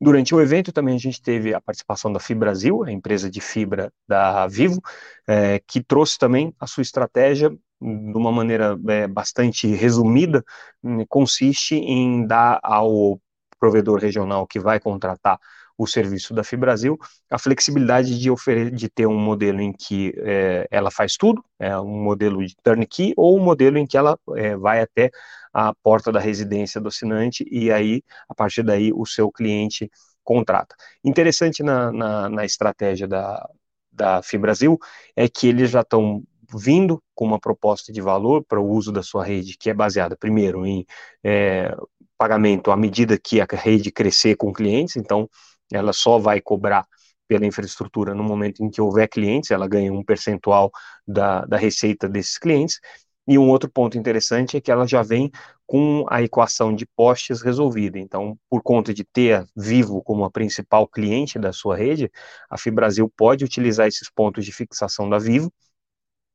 Durante 0.00 0.32
o 0.32 0.40
evento 0.40 0.72
também 0.72 0.94
a 0.94 0.98
gente 0.98 1.20
teve 1.20 1.52
a 1.52 1.60
participação 1.60 2.12
da 2.12 2.20
Fibrasil, 2.20 2.84
a 2.84 2.92
empresa 2.92 3.28
de 3.28 3.40
fibra 3.40 3.92
da 4.06 4.46
Vivo, 4.46 4.80
é, 5.26 5.58
que 5.66 5.82
trouxe 5.82 6.16
também 6.16 6.54
a 6.60 6.66
sua 6.68 6.82
estratégia 6.82 7.50
de 7.50 8.16
uma 8.16 8.30
maneira 8.30 8.78
é, 8.88 9.08
bastante 9.08 9.66
resumida, 9.66 10.44
né, 10.82 11.04
consiste 11.08 11.74
em 11.76 12.26
dar 12.26 12.60
ao 12.62 13.20
provedor 13.58 13.98
regional 13.98 14.46
que 14.46 14.60
vai 14.60 14.78
contratar 14.78 15.38
o 15.78 15.86
serviço 15.86 16.34
da 16.34 16.42
Fibrasil, 16.42 16.98
a 17.30 17.38
flexibilidade 17.38 18.18
de, 18.18 18.30
de 18.72 18.88
ter 18.88 19.06
um 19.06 19.18
modelo 19.18 19.60
em 19.60 19.72
que 19.72 20.12
é, 20.18 20.66
ela 20.72 20.90
faz 20.90 21.16
tudo, 21.16 21.42
é 21.58 21.78
um 21.78 22.02
modelo 22.02 22.44
de 22.44 22.56
turnkey, 22.62 23.14
ou 23.16 23.38
um 23.38 23.42
modelo 23.42 23.78
em 23.78 23.86
que 23.86 23.96
ela 23.96 24.18
é, 24.36 24.56
vai 24.56 24.80
até 24.80 25.10
a 25.54 25.72
porta 25.74 26.10
da 26.10 26.18
residência 26.18 26.80
do 26.80 26.88
assinante 26.88 27.46
e 27.50 27.70
aí, 27.70 28.02
a 28.28 28.34
partir 28.34 28.64
daí, 28.64 28.92
o 28.92 29.06
seu 29.06 29.30
cliente 29.30 29.88
contrata. 30.24 30.74
Interessante 31.04 31.62
na, 31.62 31.92
na, 31.92 32.28
na 32.28 32.44
estratégia 32.44 33.06
da, 33.06 33.48
da 33.90 34.20
Fibrasil 34.22 34.78
é 35.14 35.28
que 35.28 35.46
eles 35.46 35.70
já 35.70 35.82
estão 35.82 36.22
vindo 36.54 37.02
com 37.14 37.24
uma 37.24 37.38
proposta 37.38 37.92
de 37.92 38.00
valor 38.00 38.44
para 38.44 38.60
o 38.60 38.68
uso 38.68 38.90
da 38.90 39.02
sua 39.02 39.24
rede, 39.24 39.56
que 39.56 39.70
é 39.70 39.74
baseada, 39.74 40.16
primeiro, 40.16 40.66
em 40.66 40.84
é, 41.22 41.74
pagamento 42.16 42.70
à 42.70 42.76
medida 42.76 43.18
que 43.18 43.40
a 43.40 43.46
rede 43.52 43.92
crescer 43.92 44.36
com 44.36 44.52
clientes, 44.52 44.96
então 44.96 45.28
ela 45.72 45.92
só 45.92 46.18
vai 46.18 46.40
cobrar 46.40 46.86
pela 47.26 47.46
infraestrutura 47.46 48.14
no 48.14 48.24
momento 48.24 48.64
em 48.64 48.70
que 48.70 48.80
houver 48.80 49.08
clientes, 49.08 49.50
ela 49.50 49.68
ganha 49.68 49.92
um 49.92 50.02
percentual 50.02 50.70
da, 51.06 51.44
da 51.44 51.56
receita 51.58 52.08
desses 52.08 52.38
clientes. 52.38 52.80
E 53.26 53.38
um 53.38 53.50
outro 53.50 53.70
ponto 53.70 53.98
interessante 53.98 54.56
é 54.56 54.60
que 54.60 54.70
ela 54.70 54.86
já 54.86 55.02
vem 55.02 55.30
com 55.66 56.06
a 56.08 56.22
equação 56.22 56.74
de 56.74 56.86
postes 56.96 57.42
resolvida. 57.42 57.98
Então, 57.98 58.38
por 58.48 58.62
conta 58.62 58.94
de 58.94 59.04
ter 59.04 59.34
a 59.34 59.46
Vivo 59.54 60.02
como 60.02 60.24
a 60.24 60.30
principal 60.30 60.88
cliente 60.88 61.38
da 61.38 61.52
sua 61.52 61.76
rede, 61.76 62.10
a 62.48 62.56
Fibrasil 62.56 63.12
pode 63.14 63.44
utilizar 63.44 63.86
esses 63.86 64.10
pontos 64.10 64.46
de 64.46 64.52
fixação 64.52 65.10
da 65.10 65.18
Vivo 65.18 65.52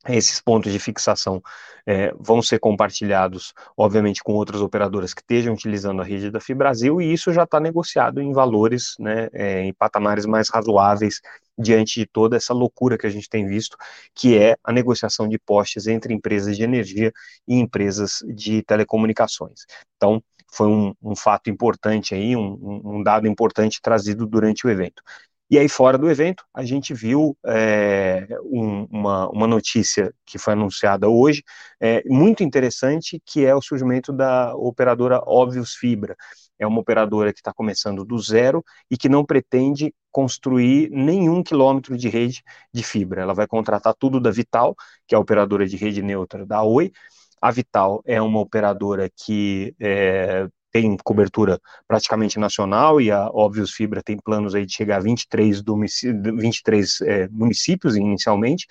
esses 0.10 0.42
pontos 0.42 0.72
de 0.72 0.80
fixação 0.80 1.42
é, 1.86 2.14
vão 2.20 2.42
ser 2.42 2.60
compartilhados, 2.60 3.54
obviamente, 3.78 4.24
com 4.24 4.34
outras 4.34 4.62
operadoras 4.62 5.14
que 5.14 5.22
estejam 5.22 5.54
utilizando 5.54 6.02
a 6.02 6.06
rede 6.06 6.32
da 6.32 6.40
Fibrasil, 6.40 7.02
e 7.02 7.12
isso 7.12 7.32
já 7.32 7.44
está 7.44 7.60
negociado 7.60 8.22
em 8.22 8.32
valores, 8.32 8.96
né, 9.00 9.30
é, 9.34 9.62
em 9.64 9.74
patamares 9.74 10.26
mais 10.26 10.50
razoáveis, 10.50 11.22
diante 11.58 12.00
de 12.00 12.06
toda 12.06 12.36
essa 12.36 12.54
loucura 12.54 12.98
que 12.98 13.06
a 13.06 13.10
gente 13.10 13.30
tem 13.30 13.46
visto, 13.46 13.78
que 14.16 14.38
é 14.38 14.56
a 14.64 14.72
negociação 14.72 15.28
de 15.28 15.38
postes 15.38 15.88
entre 15.88 16.14
empresas 16.14 16.58
de 16.58 16.64
energia 16.64 17.12
e 17.48 17.56
empresas 17.56 18.24
de 18.34 18.64
telecomunicações. 18.64 19.66
Então, 19.96 20.24
foi 20.52 20.68
um, 20.68 20.94
um 21.02 21.16
fato 21.16 21.50
importante 21.50 22.14
aí, 22.14 22.36
um, 22.36 22.82
um 22.84 23.04
dado 23.04 23.28
importante 23.28 23.80
trazido 23.82 24.26
durante 24.26 24.66
o 24.66 24.70
evento. 24.70 25.02
E 25.50 25.60
aí, 25.60 25.70
fora 25.70 25.98
do 25.98 26.10
evento, 26.10 26.44
a 26.54 26.64
gente 26.64 26.94
viu 26.94 27.38
é, 27.46 28.28
um, 28.44 28.86
uma, 28.90 29.30
uma 29.30 29.48
notícia 29.48 30.12
que 30.26 30.40
foi 30.40 30.54
anunciada 30.54 31.08
hoje, 31.10 31.44
é, 31.80 32.02
muito 32.08 32.44
interessante, 32.44 33.22
que 33.26 33.46
é 33.46 33.54
o 33.54 33.62
surgimento 33.62 34.12
da 34.12 34.56
operadora 34.56 35.22
Óbvios 35.26 35.76
Fibra. 35.76 36.16
É 36.58 36.66
uma 36.66 36.80
operadora 36.80 37.32
que 37.34 37.40
está 37.40 37.54
começando 37.54 38.06
do 38.06 38.18
zero 38.20 38.64
e 38.90 38.98
que 38.98 39.10
não 39.10 39.26
pretende 39.26 39.94
construir 40.12 40.90
nenhum 40.92 41.44
quilômetro 41.44 41.98
de 41.98 42.08
rede 42.08 42.42
de 42.74 42.84
fibra. 42.84 43.22
Ela 43.22 43.34
vai 43.34 43.48
contratar 43.48 43.94
tudo 43.96 44.20
da 44.20 44.32
Vital, 44.32 44.76
que 45.08 45.14
é 45.16 45.18
a 45.18 45.22
operadora 45.22 45.68
de 45.68 45.76
rede 45.76 46.02
neutra 46.02 46.46
da 46.46 46.64
Oi. 46.64 46.92
A 47.42 47.52
Vital 47.52 48.02
é 48.06 48.22
uma 48.22 48.40
operadora 48.40 49.10
que 49.10 49.76
é, 49.80 50.48
tem 50.74 50.98
cobertura 51.04 51.62
praticamente 51.88 52.40
nacional 52.40 53.00
e 53.00 53.12
a 53.12 53.30
Óbvios 53.30 53.72
Fibra 53.72 54.02
tem 54.02 54.18
planos 54.18 54.56
aí 54.56 54.66
de 54.66 54.74
chegar 54.74 54.98
a 54.98 55.00
23, 55.00 55.62
23 56.36 57.02
é, 57.02 57.28
municípios 57.30 57.96
inicialmente, 57.96 58.66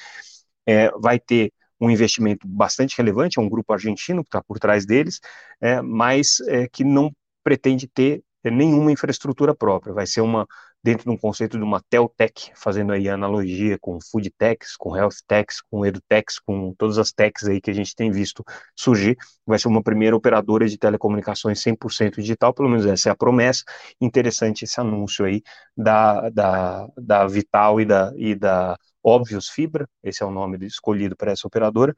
é, 0.67 0.91
vai 0.99 1.21
ter 1.21 1.53
um 1.81 1.89
investimento 1.89 2.47
bastante 2.47 2.97
relevante, 2.99 3.39
é 3.39 3.43
um 3.43 3.49
grupo 3.49 3.73
argentino 3.73 4.23
que 4.23 4.29
está 4.29 4.43
por 4.43 4.59
trás 4.59 4.85
deles, 4.85 5.21
é, 5.61 5.81
mas 5.81 6.41
é, 6.49 6.67
que 6.69 6.83
não 6.85 7.13
pretende 7.45 7.87
ter 7.87 8.23
nenhuma 8.45 8.91
infraestrutura 8.91 9.55
própria, 9.55 9.95
vai 9.95 10.07
ser 10.07 10.21
uma 10.21 10.47
dentro 10.83 11.05
de 11.05 11.11
um 11.11 11.17
conceito 11.17 11.57
de 11.57 11.65
uma 11.65 11.81
teltech, 11.89 12.51
fazendo 12.55 12.93
aí 12.93 13.09
analogia 13.09 13.79
com 13.81 13.99
food 14.01 14.31
techs, 14.37 14.77
com 14.77 14.97
health 14.97 15.23
techs, 15.27 15.61
com 15.71 15.87
edutechs, 15.87 16.39
com 16.41 16.75
todas 16.77 16.99
as 16.99 17.13
techs 17.13 17.49
aí 17.49 17.61
que 17.61 17.71
a 17.71 17.75
gente 17.75 17.95
tem 17.95 18.11
visto 18.11 18.45
surgir, 18.77 19.17
vai 19.47 19.59
ser 19.59 19.69
uma 19.69 19.83
primeira 19.83 20.17
operadora 20.17 20.69
de 20.69 20.77
telecomunicações 20.79 21.61
100% 21.63 22.17
digital, 22.17 22.53
pelo 22.53 22.69
menos 22.69 22.85
essa 22.87 23.09
é 23.09 23.13
a 23.13 23.17
promessa, 23.17 23.63
interessante 24.01 24.65
esse 24.65 24.81
anúncio 24.81 25.25
aí 25.25 25.43
da, 25.77 26.29
da, 26.31 26.89
da 26.97 27.27
Vital 27.27 27.81
e 27.81 27.85
da, 27.85 28.13
e 28.17 28.35
da 28.35 28.77
Óbvios 29.05 29.49
Fibra, 29.49 29.89
esse 30.03 30.23
é 30.23 30.27
o 30.27 30.31
nome 30.31 30.65
escolhido 30.65 31.17
para 31.17 31.33
essa 31.33 31.47
operadora, 31.47 31.95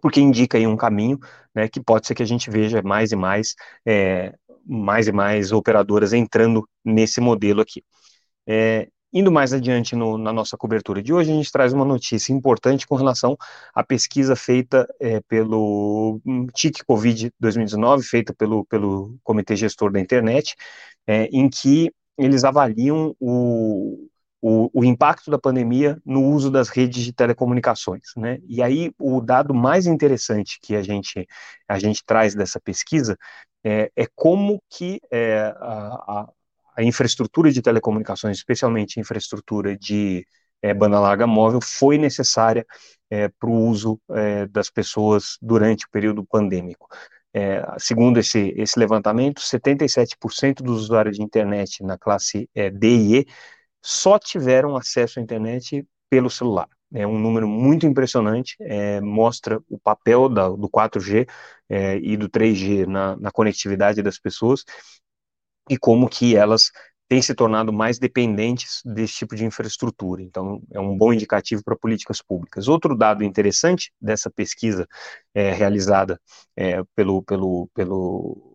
porque 0.00 0.20
indica 0.20 0.58
aí 0.58 0.66
um 0.66 0.76
caminho, 0.76 1.18
né, 1.54 1.68
que 1.68 1.80
pode 1.80 2.06
ser 2.06 2.14
que 2.14 2.22
a 2.22 2.26
gente 2.26 2.50
veja 2.50 2.82
mais 2.82 3.12
e 3.12 3.16
mais 3.16 3.54
é, 3.86 4.34
mais 4.66 5.08
e 5.08 5.12
mais 5.12 5.52
operadoras 5.52 6.12
entrando 6.12 6.68
nesse 6.84 7.20
modelo 7.20 7.60
aqui. 7.60 7.84
É, 8.46 8.88
indo 9.12 9.30
mais 9.30 9.52
adiante 9.52 9.94
no, 9.94 10.16
na 10.16 10.32
nossa 10.32 10.56
cobertura 10.56 11.02
de 11.02 11.12
hoje, 11.12 11.30
a 11.30 11.34
gente 11.34 11.52
traz 11.52 11.72
uma 11.72 11.84
notícia 11.84 12.32
importante 12.32 12.86
com 12.86 12.96
relação 12.96 13.36
à 13.74 13.84
pesquisa 13.84 14.34
feita 14.34 14.86
é, 15.00 15.20
pelo 15.20 16.20
hum, 16.24 16.46
TIC 16.46 16.84
Covid 16.86 17.32
2019, 17.38 18.02
feita 18.04 18.34
pelo, 18.34 18.64
pelo 18.66 19.16
Comitê 19.22 19.56
Gestor 19.56 19.92
da 19.92 20.00
Internet, 20.00 20.56
em 21.32 21.48
que 21.48 21.92
eles 22.16 22.44
avaliam 22.44 23.14
o, 23.18 24.08
o, 24.42 24.68
o, 24.74 24.84
impacto 24.84 25.30
da 25.30 25.38
pandemia 25.38 25.96
no 26.04 26.24
uso 26.24 26.50
das 26.50 26.68
redes 26.68 27.04
de 27.04 27.12
telecomunicações, 27.12 28.02
né? 28.16 28.40
E 28.48 28.60
aí 28.60 28.92
o 28.98 29.20
dado 29.20 29.54
mais 29.54 29.86
interessante 29.86 30.58
que 30.60 30.74
a 30.74 30.82
gente 30.82 31.28
a 31.68 31.78
gente 31.78 32.04
traz 32.04 32.34
dessa 32.34 32.60
pesquisa 32.60 33.16
é, 33.64 33.90
é 33.94 34.06
como 34.16 34.60
que 34.68 35.00
é, 35.12 35.54
a, 35.56 36.28
a, 36.76 36.82
infraestrutura 36.82 37.52
de 37.52 37.62
telecomunicações, 37.62 38.36
especialmente 38.36 38.98
a 38.98 39.02
infraestrutura 39.02 39.76
de 39.78 40.26
é, 40.60 40.74
banda 40.74 40.98
larga 40.98 41.26
móvel, 41.26 41.60
foi 41.62 41.96
necessária 41.96 42.66
é, 43.08 43.28
para 43.28 43.48
o 43.48 43.68
uso 43.68 44.00
é, 44.10 44.46
das 44.48 44.68
pessoas 44.70 45.38
durante 45.40 45.86
o 45.86 45.90
período 45.90 46.24
pandêmico. 46.24 46.88
É, 47.34 47.64
segundo 47.78 48.18
esse, 48.18 48.52
esse 48.56 48.78
levantamento, 48.78 49.40
77% 49.40 50.62
dos 50.62 50.82
usuários 50.82 51.16
de 51.16 51.22
internet 51.22 51.82
na 51.84 51.96
classe 51.96 52.48
D 52.74 52.88
e 52.88 53.20
E 53.20 53.26
só 53.82 54.18
tiveram 54.18 54.76
acesso 54.76 55.18
à 55.18 55.22
internet 55.22 55.86
pelo 56.08 56.30
celular 56.30 56.68
é 56.94 57.06
um 57.06 57.18
número 57.18 57.48
muito 57.48 57.86
impressionante, 57.86 58.56
é, 58.60 59.00
mostra 59.00 59.60
o 59.68 59.78
papel 59.78 60.28
da, 60.28 60.48
do 60.48 60.68
4G 60.68 61.26
é, 61.68 61.96
e 61.96 62.16
do 62.16 62.28
3G 62.28 62.86
na, 62.86 63.16
na, 63.16 63.30
conectividade 63.30 64.02
das 64.02 64.18
pessoas 64.18 64.64
e 65.70 65.78
como 65.78 66.08
que 66.08 66.36
elas 66.36 66.70
têm 67.08 67.22
se 67.22 67.34
tornado 67.34 67.72
mais 67.72 67.98
dependentes 67.98 68.80
desse 68.84 69.14
tipo 69.14 69.34
de 69.34 69.44
infraestrutura. 69.44 70.22
Então, 70.22 70.62
é 70.70 70.80
um 70.80 70.96
bom 70.96 71.12
indicativo 71.12 71.62
para 71.64 71.76
políticas 71.76 72.22
públicas. 72.22 72.68
Outro 72.68 72.96
dado 72.96 73.22
interessante 73.24 73.92
dessa 74.00 74.30
pesquisa 74.30 74.86
é, 75.34 75.52
realizada 75.52 76.20
é, 76.56 76.82
pelo, 76.94 77.22
pelo, 77.22 77.68
pelo 77.74 78.51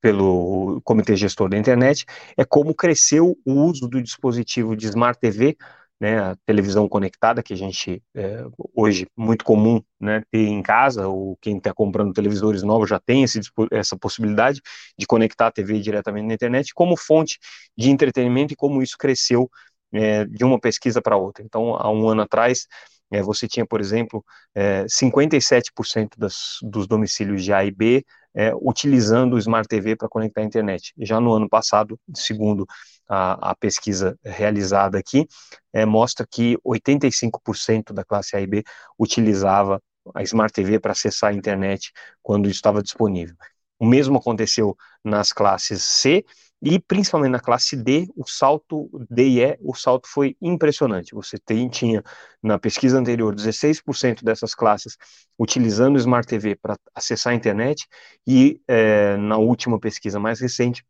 pelo 0.00 0.80
Comitê 0.82 1.16
Gestor 1.16 1.48
da 1.48 1.58
Internet, 1.58 2.04
é 2.36 2.44
como 2.44 2.74
cresceu 2.74 3.36
o 3.44 3.52
uso 3.52 3.88
do 3.88 4.02
dispositivo 4.02 4.76
de 4.76 4.86
Smart 4.86 5.18
TV 5.20 5.56
né, 6.00 6.18
a 6.18 6.36
televisão 6.46 6.88
conectada, 6.88 7.42
que 7.42 7.52
a 7.52 7.56
gente, 7.56 8.02
é, 8.14 8.44
hoje, 8.74 9.06
muito 9.16 9.44
comum 9.44 9.82
né, 10.00 10.22
ter 10.30 10.46
em 10.46 10.62
casa, 10.62 11.08
ou 11.08 11.36
quem 11.40 11.58
está 11.58 11.74
comprando 11.74 12.12
televisores 12.12 12.62
novos 12.62 12.88
já 12.88 13.00
tem 13.00 13.24
esse, 13.24 13.40
essa 13.72 13.96
possibilidade 13.96 14.60
de 14.96 15.06
conectar 15.06 15.48
a 15.48 15.52
TV 15.52 15.80
diretamente 15.80 16.26
na 16.26 16.34
internet, 16.34 16.72
como 16.72 16.96
fonte 16.96 17.38
de 17.76 17.90
entretenimento 17.90 18.52
e 18.52 18.56
como 18.56 18.82
isso 18.82 18.96
cresceu 18.96 19.50
é, 19.92 20.24
de 20.24 20.44
uma 20.44 20.60
pesquisa 20.60 21.02
para 21.02 21.16
outra. 21.16 21.44
Então, 21.44 21.74
há 21.74 21.90
um 21.90 22.08
ano 22.08 22.22
atrás, 22.22 22.66
é, 23.10 23.22
você 23.22 23.48
tinha, 23.48 23.66
por 23.66 23.80
exemplo, 23.80 24.24
é, 24.54 24.84
57% 24.84 26.10
das, 26.16 26.58
dos 26.62 26.86
domicílios 26.86 27.42
de 27.42 27.52
A 27.52 27.64
e 27.64 27.70
B 27.72 28.04
é, 28.34 28.52
utilizando 28.54 29.34
o 29.34 29.38
Smart 29.38 29.68
TV 29.68 29.96
para 29.96 30.08
conectar 30.08 30.40
a 30.40 30.44
internet. 30.44 30.92
Já 30.98 31.20
no 31.20 31.32
ano 31.32 31.48
passado, 31.48 31.98
segundo 32.14 32.66
a, 33.08 33.50
a 33.50 33.56
pesquisa 33.56 34.18
realizada 34.24 34.98
aqui, 34.98 35.26
é, 35.72 35.84
mostra 35.84 36.26
que 36.28 36.56
85% 36.64 37.92
da 37.92 38.04
classe 38.04 38.36
A 38.36 38.40
e 38.40 38.46
B 38.46 38.62
utilizava 38.98 39.82
a 40.14 40.22
Smart 40.22 40.52
TV 40.52 40.78
para 40.78 40.92
acessar 40.92 41.30
a 41.30 41.34
internet 41.34 41.92
quando 42.22 42.48
estava 42.48 42.82
disponível. 42.82 43.36
O 43.78 43.86
mesmo 43.86 44.18
aconteceu 44.18 44.76
nas 45.04 45.32
classes 45.32 45.82
C 45.82 46.24
e 46.60 46.78
principalmente 46.80 47.32
na 47.32 47.40
classe 47.40 47.76
D, 47.76 48.08
o 48.16 48.26
salto 48.26 48.90
D 49.08 49.28
e 49.28 49.40
E, 49.44 49.58
o 49.60 49.74
salto 49.74 50.08
foi 50.08 50.36
impressionante. 50.40 51.14
Você 51.14 51.38
tem, 51.38 51.68
tinha 51.68 52.02
na 52.42 52.58
pesquisa 52.58 52.98
anterior 52.98 53.34
16% 53.34 54.24
dessas 54.24 54.54
classes 54.54 54.96
utilizando 55.38 55.94
o 55.94 55.98
Smart 55.98 56.26
TV 56.26 56.56
para 56.56 56.76
acessar 56.94 57.32
a 57.32 57.36
internet 57.36 57.86
e 58.26 58.60
é, 58.66 59.16
na 59.16 59.36
última 59.36 59.78
pesquisa 59.78 60.18
mais 60.18 60.40
recente 60.40 60.84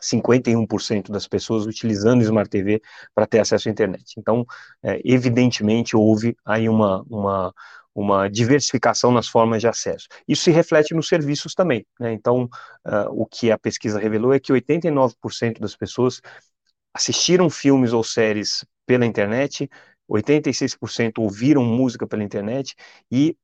51% 0.00 1.10
das 1.10 1.26
pessoas 1.26 1.66
utilizando 1.66 2.22
Smart 2.22 2.48
TV 2.48 2.80
para 3.14 3.26
ter 3.26 3.40
acesso 3.40 3.68
à 3.68 3.72
internet. 3.72 4.14
Então, 4.18 4.44
é, 4.82 5.00
evidentemente, 5.04 5.96
houve 5.96 6.36
aí 6.44 6.68
uma, 6.68 7.02
uma, 7.08 7.54
uma 8.00 8.28
diversificação 8.28 9.10
nas 9.10 9.26
formas 9.26 9.60
de 9.60 9.66
acesso. 9.66 10.06
Isso 10.26 10.44
se 10.44 10.50
reflete 10.50 10.94
nos 10.94 11.08
serviços 11.08 11.52
também. 11.54 11.84
Né? 11.98 12.12
Então, 12.12 12.44
uh, 12.86 13.10
o 13.10 13.26
que 13.26 13.50
a 13.50 13.58
pesquisa 13.58 13.98
revelou 13.98 14.32
é 14.32 14.38
que 14.38 14.52
89% 14.52 15.58
das 15.60 15.74
pessoas 15.74 16.20
assistiram 16.94 17.50
filmes 17.50 17.92
ou 17.92 18.04
séries 18.04 18.64
pela 18.86 19.04
internet, 19.04 19.68
86% 20.08 21.18
ouviram 21.18 21.64
música 21.64 22.06
pela 22.06 22.22
internet 22.22 22.74
e 23.10 23.36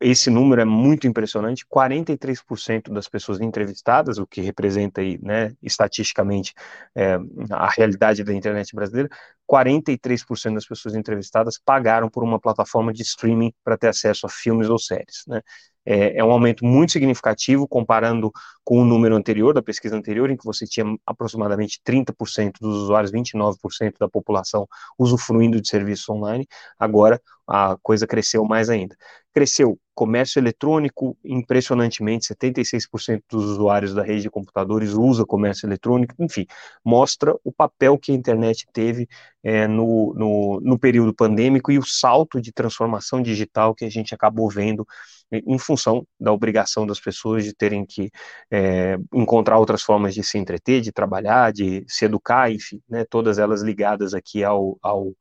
esse 0.00 0.30
número 0.30 0.60
é 0.60 0.64
muito 0.64 1.06
impressionante, 1.08 1.66
43% 1.66 2.92
das 2.92 3.08
pessoas 3.08 3.40
entrevistadas, 3.40 4.18
o 4.18 4.26
que 4.26 4.40
representa 4.40 5.00
aí, 5.00 5.18
né, 5.20 5.52
estatisticamente 5.62 6.54
é, 6.94 7.18
a 7.50 7.68
realidade 7.68 8.22
da 8.22 8.32
internet 8.32 8.74
brasileira, 8.74 9.08
43% 9.46 10.54
das 10.54 10.66
pessoas 10.66 10.94
entrevistadas 10.94 11.58
pagaram 11.58 12.08
por 12.08 12.22
uma 12.22 12.38
plataforma 12.38 12.92
de 12.92 13.02
streaming 13.02 13.52
para 13.64 13.76
ter 13.76 13.88
acesso 13.88 14.26
a 14.26 14.28
filmes 14.28 14.68
ou 14.68 14.78
séries, 14.78 15.24
né, 15.26 15.42
é, 15.90 16.18
é, 16.18 16.24
um 16.24 16.30
aumento 16.30 16.66
muito 16.66 16.92
significativo 16.92 17.66
comparando 17.66 18.30
com 18.62 18.78
o 18.82 18.84
número 18.84 19.16
anterior, 19.16 19.54
da 19.54 19.62
pesquisa 19.62 19.96
anterior, 19.96 20.30
em 20.30 20.36
que 20.36 20.44
você 20.44 20.66
tinha 20.66 20.84
aproximadamente 21.06 21.80
30% 21.82 22.56
dos 22.60 22.82
usuários, 22.82 23.10
29% 23.10 23.94
da 23.98 24.06
população 24.06 24.68
usufruindo 24.98 25.58
de 25.58 25.66
serviços 25.66 26.06
online, 26.10 26.46
agora 26.78 27.18
a 27.46 27.78
coisa 27.82 28.06
cresceu 28.06 28.44
mais 28.44 28.68
ainda. 28.68 28.94
Cresceu 29.32 29.78
comércio 29.94 30.38
eletrônico, 30.38 31.16
impressionantemente, 31.24 32.26
76% 32.26 33.22
dos 33.30 33.44
usuários 33.46 33.94
da 33.94 34.02
rede 34.02 34.22
de 34.22 34.30
computadores 34.30 34.92
usa 34.92 35.24
comércio 35.24 35.66
eletrônico, 35.66 36.14
enfim, 36.18 36.46
mostra 36.84 37.34
o 37.42 37.50
papel 37.50 37.96
que 37.98 38.12
a 38.12 38.14
internet 38.14 38.66
teve 38.72 39.08
é, 39.42 39.66
no, 39.66 40.12
no, 40.14 40.60
no 40.60 40.78
período 40.78 41.14
pandêmico 41.14 41.72
e 41.72 41.78
o 41.78 41.84
salto 41.84 42.40
de 42.40 42.52
transformação 42.52 43.22
digital 43.22 43.74
que 43.74 43.86
a 43.86 43.90
gente 43.90 44.14
acabou 44.14 44.50
vendo 44.50 44.86
em 45.30 45.58
função 45.58 46.06
da 46.18 46.32
obrigação 46.32 46.86
das 46.86 47.00
pessoas 47.00 47.44
de 47.44 47.54
terem 47.54 47.84
que 47.84 48.10
é, 48.50 48.96
encontrar 49.12 49.58
outras 49.58 49.82
formas 49.82 50.14
de 50.14 50.22
se 50.22 50.38
entreter, 50.38 50.80
de 50.80 50.92
trabalhar, 50.92 51.52
de 51.52 51.84
se 51.86 52.06
educar, 52.06 52.50
enfim, 52.50 52.80
né, 52.88 53.04
todas 53.08 53.38
elas 53.38 53.62
ligadas 53.62 54.14
aqui 54.14 54.42
ao, 54.42 54.78
ao 54.82 55.12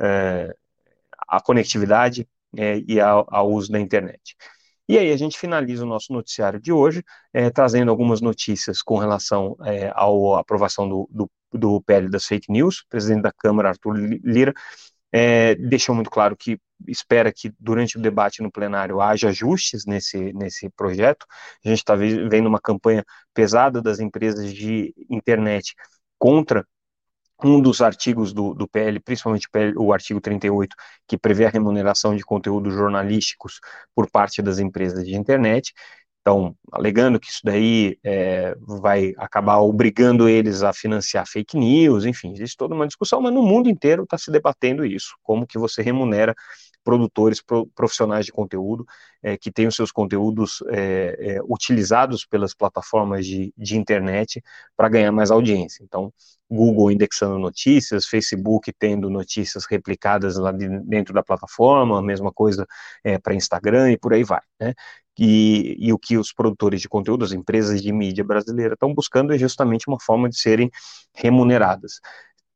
é, 0.00 0.54
à 1.28 1.40
conectividade 1.40 2.26
é, 2.56 2.78
e 2.86 3.00
ao, 3.00 3.26
ao, 3.30 3.50
uso 3.50 3.70
da 3.70 3.78
internet. 3.78 4.34
E 4.88 4.98
aí 4.98 5.12
a 5.12 5.16
gente 5.16 5.38
finaliza 5.38 5.84
o 5.84 5.88
nosso 5.88 6.12
noticiário 6.12 6.60
de 6.60 6.72
hoje, 6.72 7.04
é, 7.32 7.48
trazendo 7.50 7.90
algumas 7.90 8.20
notícias 8.20 8.82
com 8.82 8.98
relação 8.98 9.56
à 9.94 10.40
aprovação 10.40 10.88
do, 10.88 11.08
do, 11.12 11.30
do 11.52 11.80
PL 11.82 12.08
das 12.08 12.24
fake 12.24 12.50
news. 12.50 12.80
O 12.80 12.88
presidente 12.88 13.22
da 13.22 13.32
Câmara, 13.32 13.68
Arthur 13.68 13.94
Lira, 14.24 14.52
é, 15.12 15.54
deixou 15.56 15.94
muito 15.94 16.10
claro 16.10 16.36
que 16.36 16.58
espera 16.88 17.32
que 17.32 17.52
durante 17.58 17.98
o 17.98 18.00
debate 18.00 18.42
no 18.42 18.50
plenário 18.50 19.00
haja 19.00 19.28
ajustes 19.28 19.84
nesse, 19.86 20.32
nesse 20.32 20.70
projeto. 20.70 21.26
A 21.64 21.68
gente 21.68 21.78
está 21.78 21.94
vendo 21.94 22.46
uma 22.46 22.60
campanha 22.60 23.04
pesada 23.34 23.82
das 23.82 24.00
empresas 24.00 24.52
de 24.52 24.94
internet 25.10 25.74
contra 26.18 26.66
um 27.42 27.60
dos 27.60 27.80
artigos 27.80 28.32
do, 28.32 28.54
do 28.54 28.68
PL, 28.68 29.00
principalmente 29.00 29.46
o, 29.46 29.50
PL, 29.50 29.74
o 29.78 29.92
artigo 29.92 30.20
38, 30.20 30.76
que 31.06 31.16
prevê 31.16 31.46
a 31.46 31.50
remuneração 31.50 32.14
de 32.14 32.22
conteúdos 32.22 32.74
jornalísticos 32.74 33.60
por 33.94 34.10
parte 34.10 34.42
das 34.42 34.58
empresas 34.58 35.04
de 35.04 35.16
internet. 35.16 35.72
Então, 36.20 36.54
alegando 36.70 37.18
que 37.18 37.28
isso 37.28 37.40
daí 37.42 37.98
é, 38.04 38.54
vai 38.60 39.14
acabar 39.16 39.58
obrigando 39.58 40.28
eles 40.28 40.62
a 40.62 40.72
financiar 40.72 41.26
fake 41.26 41.56
news, 41.56 42.04
enfim, 42.04 42.32
existe 42.32 42.56
toda 42.58 42.74
uma 42.74 42.86
discussão, 42.86 43.22
mas 43.22 43.32
no 43.32 43.42
mundo 43.42 43.70
inteiro 43.70 44.02
está 44.02 44.18
se 44.18 44.30
debatendo 44.30 44.84
isso, 44.84 45.16
como 45.22 45.46
que 45.46 45.58
você 45.58 45.80
remunera 45.82 46.34
produtores, 46.84 47.42
pro, 47.42 47.66
profissionais 47.68 48.26
de 48.26 48.32
conteúdo, 48.32 48.86
é, 49.22 49.36
que 49.36 49.50
têm 49.50 49.66
os 49.66 49.76
seus 49.76 49.92
conteúdos 49.92 50.62
é, 50.68 51.36
é, 51.36 51.40
utilizados 51.44 52.24
pelas 52.26 52.54
plataformas 52.54 53.26
de, 53.26 53.52
de 53.56 53.76
internet 53.76 54.42
para 54.76 54.88
ganhar 54.88 55.12
mais 55.12 55.30
audiência. 55.30 55.82
Então, 55.84 56.12
Google 56.50 56.90
indexando 56.90 57.38
notícias, 57.38 58.06
Facebook 58.06 58.72
tendo 58.78 59.08
notícias 59.08 59.66
replicadas 59.66 60.36
lá 60.36 60.52
dentro 60.52 61.14
da 61.14 61.22
plataforma, 61.22 61.98
a 61.98 62.02
mesma 62.02 62.32
coisa 62.32 62.66
é, 63.04 63.18
para 63.18 63.34
Instagram 63.34 63.92
e 63.92 63.98
por 63.98 64.12
aí 64.12 64.24
vai, 64.24 64.42
né? 64.58 64.74
E, 65.22 65.76
e, 65.78 65.92
o 65.92 65.98
que 65.98 66.16
os 66.16 66.32
produtores 66.32 66.80
de 66.80 66.88
conteúdo, 66.88 67.24
as 67.24 67.32
empresas 67.32 67.82
de 67.82 67.92
mídia 67.92 68.24
brasileira 68.24 68.72
estão 68.74 68.94
buscando 68.94 69.34
é 69.34 69.38
justamente 69.38 69.86
uma 69.86 70.00
forma 70.00 70.30
de 70.30 70.38
serem 70.38 70.70
remuneradas 71.14 72.00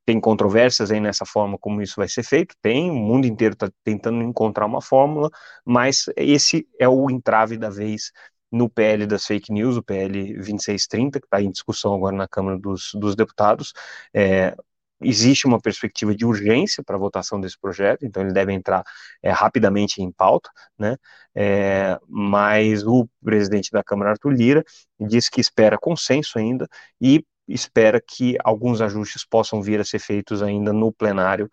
tem 0.04 0.20
controvérsias 0.20 0.90
aí 0.90 1.00
nessa 1.00 1.24
forma 1.24 1.58
como 1.58 1.80
isso 1.82 1.94
vai 1.96 2.08
ser 2.08 2.22
feito, 2.22 2.54
tem, 2.60 2.90
o 2.90 2.94
mundo 2.94 3.26
inteiro 3.26 3.54
está 3.54 3.70
tentando 3.82 4.22
encontrar 4.22 4.66
uma 4.66 4.80
fórmula, 4.82 5.30
mas 5.64 6.06
esse 6.16 6.66
é 6.78 6.88
o 6.88 7.10
entrave 7.10 7.56
da 7.56 7.70
vez 7.70 8.12
no 8.52 8.68
PL 8.68 9.06
das 9.06 9.26
fake 9.26 9.52
news, 9.52 9.76
o 9.76 9.82
PL 9.82 10.34
2630, 10.34 11.20
que 11.20 11.26
está 11.26 11.42
em 11.42 11.50
discussão 11.50 11.94
agora 11.94 12.14
na 12.14 12.28
Câmara 12.28 12.58
dos, 12.58 12.90
dos 12.94 13.16
Deputados. 13.16 13.72
É, 14.12 14.54
existe 15.04 15.46
uma 15.46 15.60
perspectiva 15.60 16.14
de 16.14 16.24
urgência 16.24 16.82
para 16.84 16.96
a 16.96 16.98
votação 16.98 17.40
desse 17.40 17.58
projeto, 17.58 18.04
então 18.04 18.22
ele 18.22 18.32
deve 18.32 18.52
entrar 18.52 18.82
é, 19.22 19.30
rapidamente 19.30 20.02
em 20.02 20.10
pauta, 20.12 20.50
né? 20.78 20.96
É, 21.34 21.98
mas 22.08 22.84
o 22.86 23.08
presidente 23.22 23.70
da 23.70 23.82
Câmara, 23.82 24.10
Arthur 24.12 24.30
Lira, 24.32 24.64
disse 25.00 25.30
que 25.30 25.40
espera 25.40 25.78
consenso 25.78 26.38
ainda 26.38 26.68
e 27.00 27.24
espera 27.46 28.00
que 28.00 28.36
alguns 28.42 28.80
ajustes 28.80 29.24
possam 29.24 29.60
vir 29.62 29.80
a 29.80 29.84
ser 29.84 29.98
feitos 29.98 30.42
ainda 30.42 30.72
no 30.72 30.92
plenário 30.92 31.48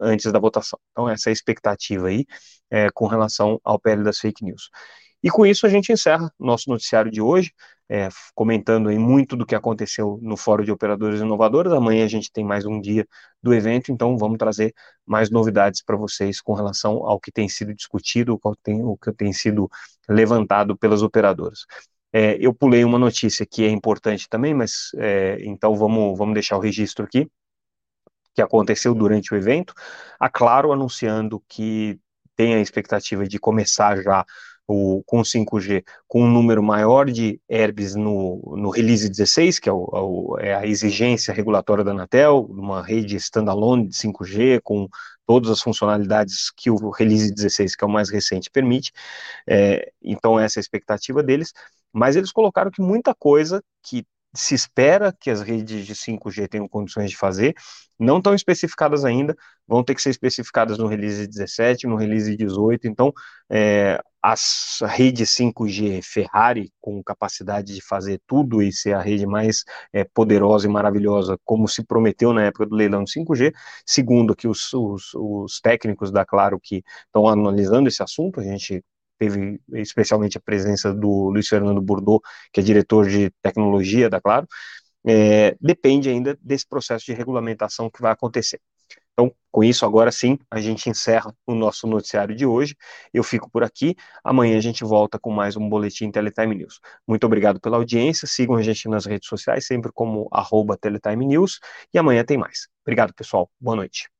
antes 0.00 0.30
da 0.30 0.38
votação. 0.38 0.78
Então, 0.92 1.08
essa 1.08 1.30
é 1.30 1.30
a 1.30 1.32
expectativa 1.32 2.08
aí 2.08 2.26
é, 2.70 2.90
com 2.90 3.06
relação 3.06 3.60
ao 3.64 3.78
PL 3.78 4.04
das 4.04 4.18
fake 4.18 4.44
news. 4.44 4.70
E 5.22 5.30
com 5.30 5.44
isso 5.44 5.66
a 5.66 5.68
gente 5.68 5.92
encerra 5.92 6.32
nosso 6.38 6.70
noticiário 6.70 7.10
de 7.10 7.20
hoje, 7.20 7.52
é, 7.88 8.08
comentando 8.34 8.88
aí 8.88 8.98
muito 8.98 9.36
do 9.36 9.44
que 9.44 9.54
aconteceu 9.54 10.18
no 10.22 10.36
Fórum 10.36 10.64
de 10.64 10.72
Operadores 10.72 11.20
Inovadores. 11.20 11.72
Amanhã 11.72 12.04
a 12.04 12.08
gente 12.08 12.32
tem 12.32 12.44
mais 12.44 12.64
um 12.64 12.80
dia 12.80 13.06
do 13.42 13.52
evento, 13.52 13.92
então 13.92 14.16
vamos 14.16 14.38
trazer 14.38 14.72
mais 15.04 15.30
novidades 15.30 15.82
para 15.82 15.96
vocês 15.96 16.40
com 16.40 16.54
relação 16.54 17.04
ao 17.06 17.20
que 17.20 17.32
tem 17.32 17.48
sido 17.48 17.74
discutido, 17.74 18.34
o 18.34 18.38
que 18.38 18.62
tem, 18.62 18.96
que 19.02 19.12
tem 19.12 19.32
sido 19.32 19.68
levantado 20.08 20.76
pelas 20.76 21.02
operadoras. 21.02 21.66
É, 22.12 22.36
eu 22.40 22.54
pulei 22.54 22.84
uma 22.84 22.98
notícia 22.98 23.46
que 23.46 23.64
é 23.64 23.68
importante 23.68 24.28
também, 24.28 24.54
mas 24.54 24.90
é, 24.96 25.38
então 25.42 25.74
vamos, 25.74 26.16
vamos 26.16 26.34
deixar 26.34 26.56
o 26.56 26.60
registro 26.60 27.04
aqui, 27.04 27.28
que 28.34 28.42
aconteceu 28.42 28.94
durante 28.94 29.34
o 29.34 29.36
evento. 29.36 29.74
A 30.18 30.28
Claro 30.28 30.72
anunciando 30.72 31.42
que 31.48 31.98
tem 32.36 32.54
a 32.54 32.60
expectativa 32.60 33.26
de 33.26 33.38
começar 33.38 34.02
já 34.02 34.24
o, 34.72 35.02
com 35.04 35.22
5G 35.22 35.84
com 36.06 36.22
um 36.22 36.30
número 36.30 36.62
maior 36.62 37.10
de 37.10 37.40
herbes 37.48 37.94
no, 37.94 38.56
no 38.56 38.70
release 38.70 39.08
16, 39.08 39.58
que 39.58 39.68
é, 39.68 39.72
o, 39.72 40.36
é, 40.38 40.54
a 40.54 40.66
exigência 40.66 41.34
regulatória 41.34 41.84
da 41.84 41.90
Anatel, 41.92 42.46
uma 42.50 42.82
rede 42.82 43.16
standalone 43.16 43.88
de 43.88 43.94
5G 43.96 44.60
com 44.62 44.88
todas 45.26 45.50
as 45.50 45.60
funcionalidades 45.60 46.50
que 46.56 46.70
o 46.70 46.90
release 46.90 47.32
16, 47.32 47.76
que 47.76 47.84
é 47.84 47.86
o 47.86 47.90
mais 47.90 48.10
recente, 48.10 48.50
permite. 48.50 48.92
É, 49.48 49.90
então 50.02 50.38
essa 50.38 50.58
é 50.58 50.60
a 50.60 50.62
expectativa 50.62 51.22
deles 51.22 51.52
mas 51.92 52.16
eles 52.16 52.32
colocaram 52.32 52.70
que 52.70 52.80
muita 52.80 53.14
coisa 53.14 53.62
que 53.82 54.04
se 54.34 54.54
espera 54.54 55.12
que 55.18 55.30
as 55.30 55.40
redes 55.40 55.86
de 55.86 55.94
5G 55.94 56.48
tenham 56.48 56.68
condições 56.68 57.10
de 57.10 57.16
fazer, 57.16 57.54
não 57.98 58.18
estão 58.18 58.34
especificadas 58.34 59.04
ainda, 59.04 59.36
vão 59.66 59.84
ter 59.84 59.94
que 59.94 60.02
ser 60.02 60.10
especificadas 60.10 60.78
no 60.78 60.86
release 60.86 61.26
17, 61.26 61.86
no 61.86 61.96
release 61.96 62.36
18, 62.36 62.86
então 62.86 63.12
é, 63.50 64.00
as 64.22 64.78
redes 64.82 65.30
5G 65.34 66.02
Ferrari, 66.02 66.72
com 66.80 67.02
capacidade 67.02 67.74
de 67.74 67.82
fazer 67.82 68.20
tudo 68.26 68.62
e 68.62 68.72
ser 68.72 68.94
a 68.94 69.00
rede 69.00 69.26
mais 69.26 69.64
é, 69.92 70.04
poderosa 70.04 70.66
e 70.66 70.70
maravilhosa, 70.70 71.38
como 71.44 71.66
se 71.66 71.84
prometeu 71.84 72.32
na 72.32 72.44
época 72.44 72.66
do 72.66 72.76
leilão 72.76 73.04
de 73.04 73.12
5G, 73.12 73.52
segundo 73.84 74.36
que 74.36 74.46
os, 74.46 74.72
os, 74.72 75.14
os 75.14 75.60
técnicos 75.60 76.10
da 76.10 76.24
Claro 76.24 76.58
que 76.62 76.82
estão 77.06 77.28
analisando 77.28 77.88
esse 77.88 78.02
assunto, 78.02 78.40
a 78.40 78.44
gente 78.44 78.82
teve 79.20 79.60
especialmente 79.74 80.38
a 80.38 80.40
presença 80.40 80.94
do 80.94 81.28
Luiz 81.28 81.46
Fernando 81.46 81.80
Bordeaux, 81.82 82.22
que 82.52 82.60
é 82.60 82.62
diretor 82.62 83.06
de 83.08 83.30
tecnologia 83.42 84.08
da 84.08 84.20
Claro, 84.20 84.48
é, 85.06 85.56
depende 85.60 86.08
ainda 86.08 86.38
desse 86.42 86.66
processo 86.66 87.04
de 87.06 87.12
regulamentação 87.12 87.90
que 87.90 88.00
vai 88.00 88.12
acontecer. 88.12 88.60
Então, 89.12 89.34
com 89.50 89.62
isso, 89.62 89.84
agora 89.84 90.10
sim, 90.10 90.38
a 90.50 90.60
gente 90.60 90.88
encerra 90.88 91.34
o 91.46 91.54
nosso 91.54 91.86
noticiário 91.86 92.34
de 92.34 92.46
hoje. 92.46 92.74
Eu 93.12 93.22
fico 93.22 93.50
por 93.50 93.62
aqui. 93.62 93.94
Amanhã 94.24 94.56
a 94.56 94.60
gente 94.60 94.82
volta 94.84 95.18
com 95.18 95.30
mais 95.30 95.56
um 95.56 95.68
Boletim 95.68 96.10
Teletime 96.10 96.54
News. 96.54 96.80
Muito 97.06 97.24
obrigado 97.26 97.60
pela 97.60 97.76
audiência. 97.76 98.26
Sigam 98.26 98.56
a 98.56 98.62
gente 98.62 98.88
nas 98.88 99.04
redes 99.06 99.28
sociais, 99.28 99.66
sempre 99.66 99.92
como 99.92 100.28
arroba 100.32 100.76
Teletime 100.78 101.26
News. 101.26 101.60
E 101.92 101.98
amanhã 101.98 102.24
tem 102.24 102.38
mais. 102.38 102.68
Obrigado, 102.84 103.12
pessoal. 103.14 103.50
Boa 103.60 103.76
noite. 103.76 104.19